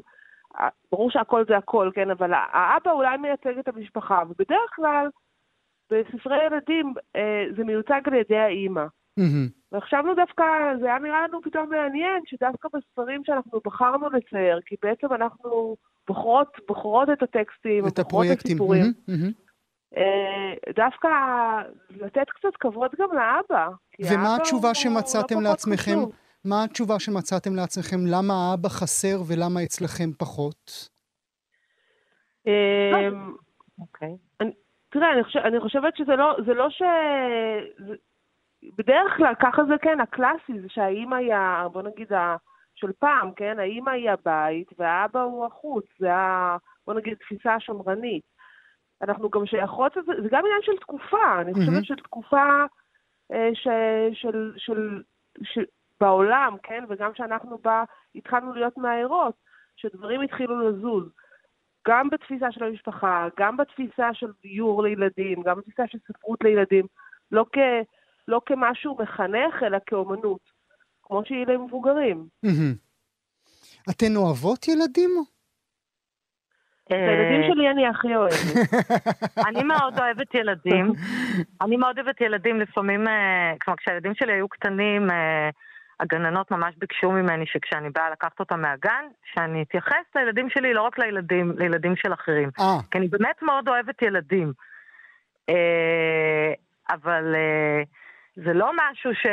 [0.91, 5.07] ברור שהכל זה הכל, כן, אבל האבא אולי מייצג את המשפחה, ובדרך כלל
[5.91, 8.85] בספרי ילדים אה, זה מיוצג על ידי האימא.
[9.19, 9.73] Mm-hmm.
[9.77, 10.43] וחשבנו דווקא,
[10.79, 15.75] זה היה נראה לנו פתאום מעניין, שדווקא בספרים שאנחנו בחרנו לצייר, כי בעצם אנחנו
[16.07, 18.37] בוחרות, בוחרות את הטקסטים, את הפרויקטים.
[18.37, 19.48] את הסיפורים, mm-hmm, mm-hmm.
[20.75, 21.07] דווקא
[21.89, 23.67] לתת קצת כבוד גם לאבא.
[23.99, 25.91] ומה התשובה שמצאתם לא לעצמכם?
[25.91, 26.11] חשוב.
[26.45, 27.97] מה התשובה שמצאתם לעצמכם?
[28.07, 30.89] למה האבא חסר ולמה אצלכם פחות?
[32.47, 33.33] אמ,
[33.79, 34.17] אוקיי.
[34.89, 35.07] תראה,
[35.45, 36.81] אני חושבת שזה לא, זה לא ש...
[38.77, 41.33] בדרך כלל ככה זה כן, הקלאסי, זה שהאימא היא,
[41.71, 42.11] בוא נגיד,
[42.75, 43.59] של פעם, כן?
[43.59, 46.57] האימא היא הבית והאבא הוא החוץ, זה ה...
[46.87, 48.23] בוא נגיד, תפיסה השמרנית.
[49.01, 52.45] אנחנו גם שייכות, זה, זה גם עניין של תקופה, אני חושבת של תקופה
[53.31, 53.67] אה, ש,
[54.13, 55.01] של, של,
[55.43, 55.65] של,
[56.01, 57.83] בעולם, כן, וגם כשאנחנו בה
[58.15, 59.35] התחלנו להיות מהערות,
[59.75, 61.03] שדברים התחילו לזוז.
[61.87, 66.85] גם בתפיסה של המשפחה, גם בתפיסה של דיור לילדים, גם בתפיסה של ספרות לילדים,
[67.31, 67.57] לא, כ,
[68.27, 70.41] לא כמשהו מחנך, אלא כאומנות,
[71.03, 72.27] כמו שהיא למבוגרים.
[73.89, 75.09] אתן אוהבות ילדים?
[76.91, 78.33] את הילדים שלי אני הכי אוהבת.
[79.47, 80.93] אני מאוד אוהבת ילדים.
[81.63, 85.49] אני מאוד אוהבת ילדים, לפעמים, אה, כלומר, כשהילדים שלי היו קטנים, אה,
[85.99, 90.99] הגננות ממש ביקשו ממני שכשאני באה לקחת אותם מהגן, שאני אתייחס לילדים שלי, לא רק
[90.99, 92.49] לילדים, לילדים של אחרים.
[92.57, 92.61] 아.
[92.61, 92.77] אה.
[92.91, 94.53] כי אני באמת מאוד אוהבת ילדים.
[95.49, 96.53] אה,
[96.89, 97.83] אבל אה,
[98.35, 99.25] זה לא משהו ש...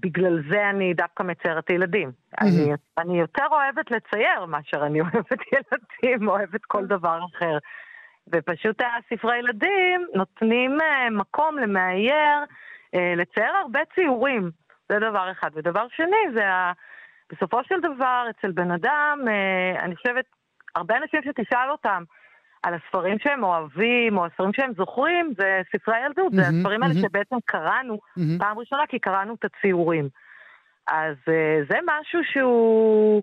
[0.00, 2.12] בגלל זה אני דווקא מציירת ילדים.
[2.40, 7.58] אני, אני יותר אוהבת לצייר מאשר אני אוהבת ילדים, אוהבת כל דבר אחר.
[8.32, 10.78] ופשוט הספרי ילדים נותנים
[11.10, 12.38] מקום למאייר
[13.16, 14.50] לצייר הרבה ציורים.
[14.88, 15.50] זה דבר אחד.
[15.54, 16.72] ודבר שני, זה ה...
[17.32, 20.24] בסופו של דבר, אצל בן אדם, אה, אני חושבת,
[20.74, 22.02] הרבה אנשים שתשאל אותם
[22.64, 26.86] על הספרים שהם אוהבים, או הספרים שהם זוכרים, זה ספרי ילדות, mm-hmm, זה הספרים mm-hmm.
[26.86, 28.38] האלה שבעצם קראנו mm-hmm.
[28.38, 30.08] פעם ראשונה, כי קראנו את הציורים.
[30.86, 33.22] אז אה, זה משהו שהוא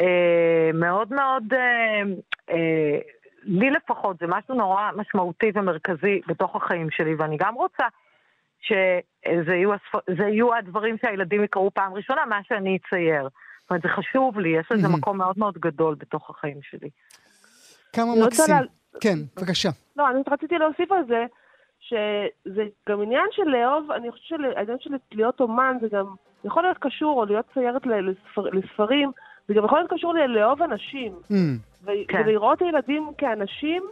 [0.00, 2.02] אה, מאוד מאוד, אה,
[2.50, 2.98] אה,
[3.42, 7.84] לי לפחות, זה משהו נורא משמעותי ומרכזי בתוך החיים שלי, ואני גם רוצה
[8.60, 10.08] שזה יהיו, הספ...
[10.18, 13.22] יהיו הדברים שהילדים יקראו פעם ראשונה, מה שאני אצייר.
[13.22, 16.88] זאת אומרת, זה חשוב לי, יש לזה מקום מאוד מאוד גדול בתוך החיים שלי.
[17.96, 18.54] כמה מקסים.
[18.54, 18.60] לה...
[19.00, 19.70] כן, בבקשה.
[19.96, 21.24] לא, אני רציתי להוסיף על זה,
[21.80, 26.06] שזה גם עניין של לאהוב, אני חושבת שהעניין של להיות אומן זה גם
[26.44, 29.10] יכול להיות קשור, או להיות ציירת לספר, לספרים,
[29.48, 31.12] זה גם יכול להיות קשור לאהוב אנשים.
[31.30, 31.34] Mm,
[31.84, 32.22] ו- כן.
[32.26, 33.82] ולראות ילדים כאנשים